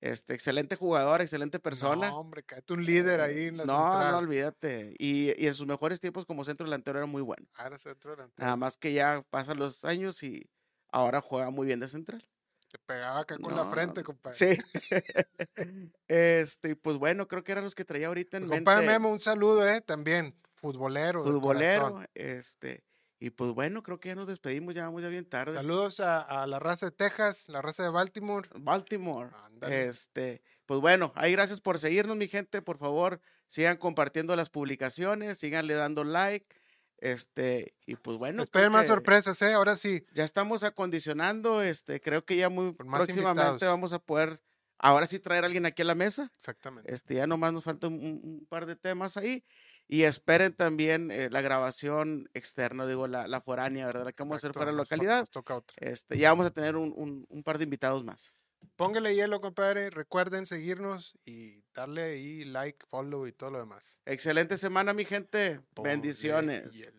Este, 0.01 0.33
excelente 0.33 0.75
jugador, 0.77 1.21
excelente 1.21 1.59
persona. 1.59 2.09
No, 2.09 2.19
hombre, 2.19 2.43
cállate 2.43 2.73
un 2.73 2.85
líder 2.85 3.19
ahí 3.19 3.47
en 3.47 3.57
la 3.57 3.65
No, 3.65 3.73
central. 3.91 4.11
no 4.13 4.17
olvídate. 4.19 4.95
Y, 4.97 5.33
y 5.41 5.47
en 5.47 5.53
sus 5.53 5.67
mejores 5.67 5.99
tiempos 5.99 6.25
como 6.25 6.45
centro 6.45 6.65
delantero 6.65 6.99
era 6.99 7.05
muy 7.05 7.21
bueno. 7.21 7.45
Ahora 7.55 7.77
centro 7.77 8.11
delantero. 8.11 8.43
Nada 8.45 8.55
más 8.55 8.77
que 8.77 8.93
ya 8.93 9.25
pasan 9.29 9.57
los 9.59 9.83
años 9.83 10.23
y 10.23 10.49
ahora 10.91 11.19
juega 11.21 11.49
muy 11.49 11.67
bien 11.67 11.79
de 11.81 11.89
central. 11.89 12.25
Te 12.71 12.77
pegaba 12.85 13.19
acá 13.21 13.37
con 13.39 13.55
la 13.55 13.65
frente, 13.65 14.03
compadre. 14.03 14.37
Sí. 14.37 14.57
este, 16.07 16.75
pues 16.75 16.97
bueno, 16.97 17.27
creo 17.27 17.43
que 17.43 17.51
eran 17.51 17.63
los 17.63 17.75
que 17.75 17.83
traía 17.85 18.07
ahorita 18.07 18.37
en 18.37 18.43
Mi 18.43 18.49
mente. 18.49 18.63
compadre 18.65 18.85
Memo, 18.87 19.09
un 19.09 19.19
saludo, 19.19 19.67
¿eh? 19.67 19.81
También, 19.81 20.35
futbolero. 20.53 21.23
Futbolero, 21.23 22.03
este. 22.13 22.83
Y 23.19 23.31
pues 23.31 23.51
bueno, 23.51 23.83
creo 23.83 23.99
que 23.99 24.09
ya 24.09 24.15
nos 24.15 24.27
despedimos, 24.27 24.75
ya 24.75 24.85
vamos 24.85 25.01
ya 25.01 25.09
bien 25.09 25.25
tarde. 25.25 25.53
Saludos 25.53 25.99
a, 25.99 26.21
a 26.21 26.47
la 26.47 26.59
raza 26.59 26.87
de 26.87 26.91
Texas, 26.93 27.49
la 27.49 27.61
raza 27.61 27.83
de 27.83 27.89
Baltimore. 27.89 28.47
Baltimore. 28.55 29.29
Este, 29.61 30.41
pues 30.65 30.79
bueno, 30.79 31.11
ahí 31.15 31.33
gracias 31.33 31.59
por 31.59 31.79
seguirnos, 31.79 32.15
mi 32.15 32.27
gente. 32.27 32.61
Por 32.61 32.77
favor, 32.77 33.19
sigan 33.47 33.77
compartiendo 33.77 34.35
las 34.35 34.49
publicaciones, 34.49 35.37
síganle 35.37 35.73
dando 35.73 36.03
like. 36.03 36.55
Este, 37.01 37.73
y 37.85 37.95
pues 37.95 38.17
bueno. 38.17 38.43
Esperen 38.43 38.71
más 38.71 38.87
sorpresas, 38.87 39.41
¿eh? 39.41 39.53
Ahora 39.53 39.75
sí. 39.77 40.05
Ya 40.13 40.23
estamos 40.23 40.63
acondicionando, 40.63 41.61
este, 41.61 42.01
creo 42.01 42.25
que 42.25 42.35
ya 42.35 42.49
muy 42.49 42.73
próximamente 42.73 43.65
vamos 43.65 43.93
a 43.93 43.99
poder, 43.99 44.41
ahora 44.77 45.07
sí 45.07 45.19
traer 45.19 45.43
a 45.43 45.47
alguien 45.47 45.65
aquí 45.65 45.81
a 45.81 45.85
la 45.85 45.95
mesa. 45.95 46.31
Exactamente. 46.35 46.93
Este, 46.93 47.15
ya 47.15 47.27
nomás 47.27 47.53
nos 47.53 47.63
falta 47.63 47.87
un, 47.87 48.45
par 48.49 48.65
de 48.65 48.75
temas 48.75 49.17
ahí. 49.17 49.45
Y 49.91 50.03
esperen 50.03 50.53
también 50.53 51.09
eh, 51.09 51.31
la 51.31 51.41
grabación 51.41 52.29
externa, 52.35 52.85
digo, 52.85 53.07
la, 53.07 53.27
la 53.27 53.41
foránea, 53.41 53.87
¿verdad? 53.87 54.05
La 54.05 54.11
que 54.11 54.21
vamos 54.21 54.35
a 54.35 54.37
hacer 54.37 54.51
para 54.51 54.71
la 54.71 54.77
localidad. 54.77 55.25
toca 55.31 55.55
otra. 55.55 55.75
Este, 55.79 56.15
ya 56.15 56.29
vamos 56.29 56.45
a 56.45 56.51
tener 56.51 56.75
un, 56.75 57.25
un 57.27 57.43
par 57.43 57.57
de 57.57 57.63
invitados 57.63 58.05
más. 58.05 58.37
Póngale 58.75 59.15
hielo, 59.15 59.41
compadre. 59.41 59.89
Recuerden 59.89 60.45
seguirnos 60.45 61.17
y 61.25 61.63
darle 61.73 62.03
ahí 62.03 62.45
like, 62.45 62.85
follow 62.87 63.25
y 63.25 63.31
todo 63.31 63.49
lo 63.49 63.59
demás. 63.59 63.99
Excelente 64.05 64.57
semana, 64.57 64.93
mi 64.93 65.05
gente. 65.05 65.59
Bendiciones. 65.81 66.93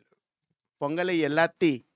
Póngale 0.76 1.16
hielati. 1.16 1.86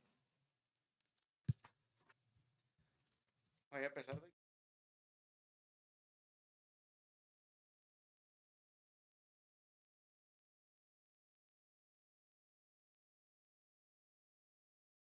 Voy 3.72 3.82
a 3.82 3.86
empezar 3.86 4.20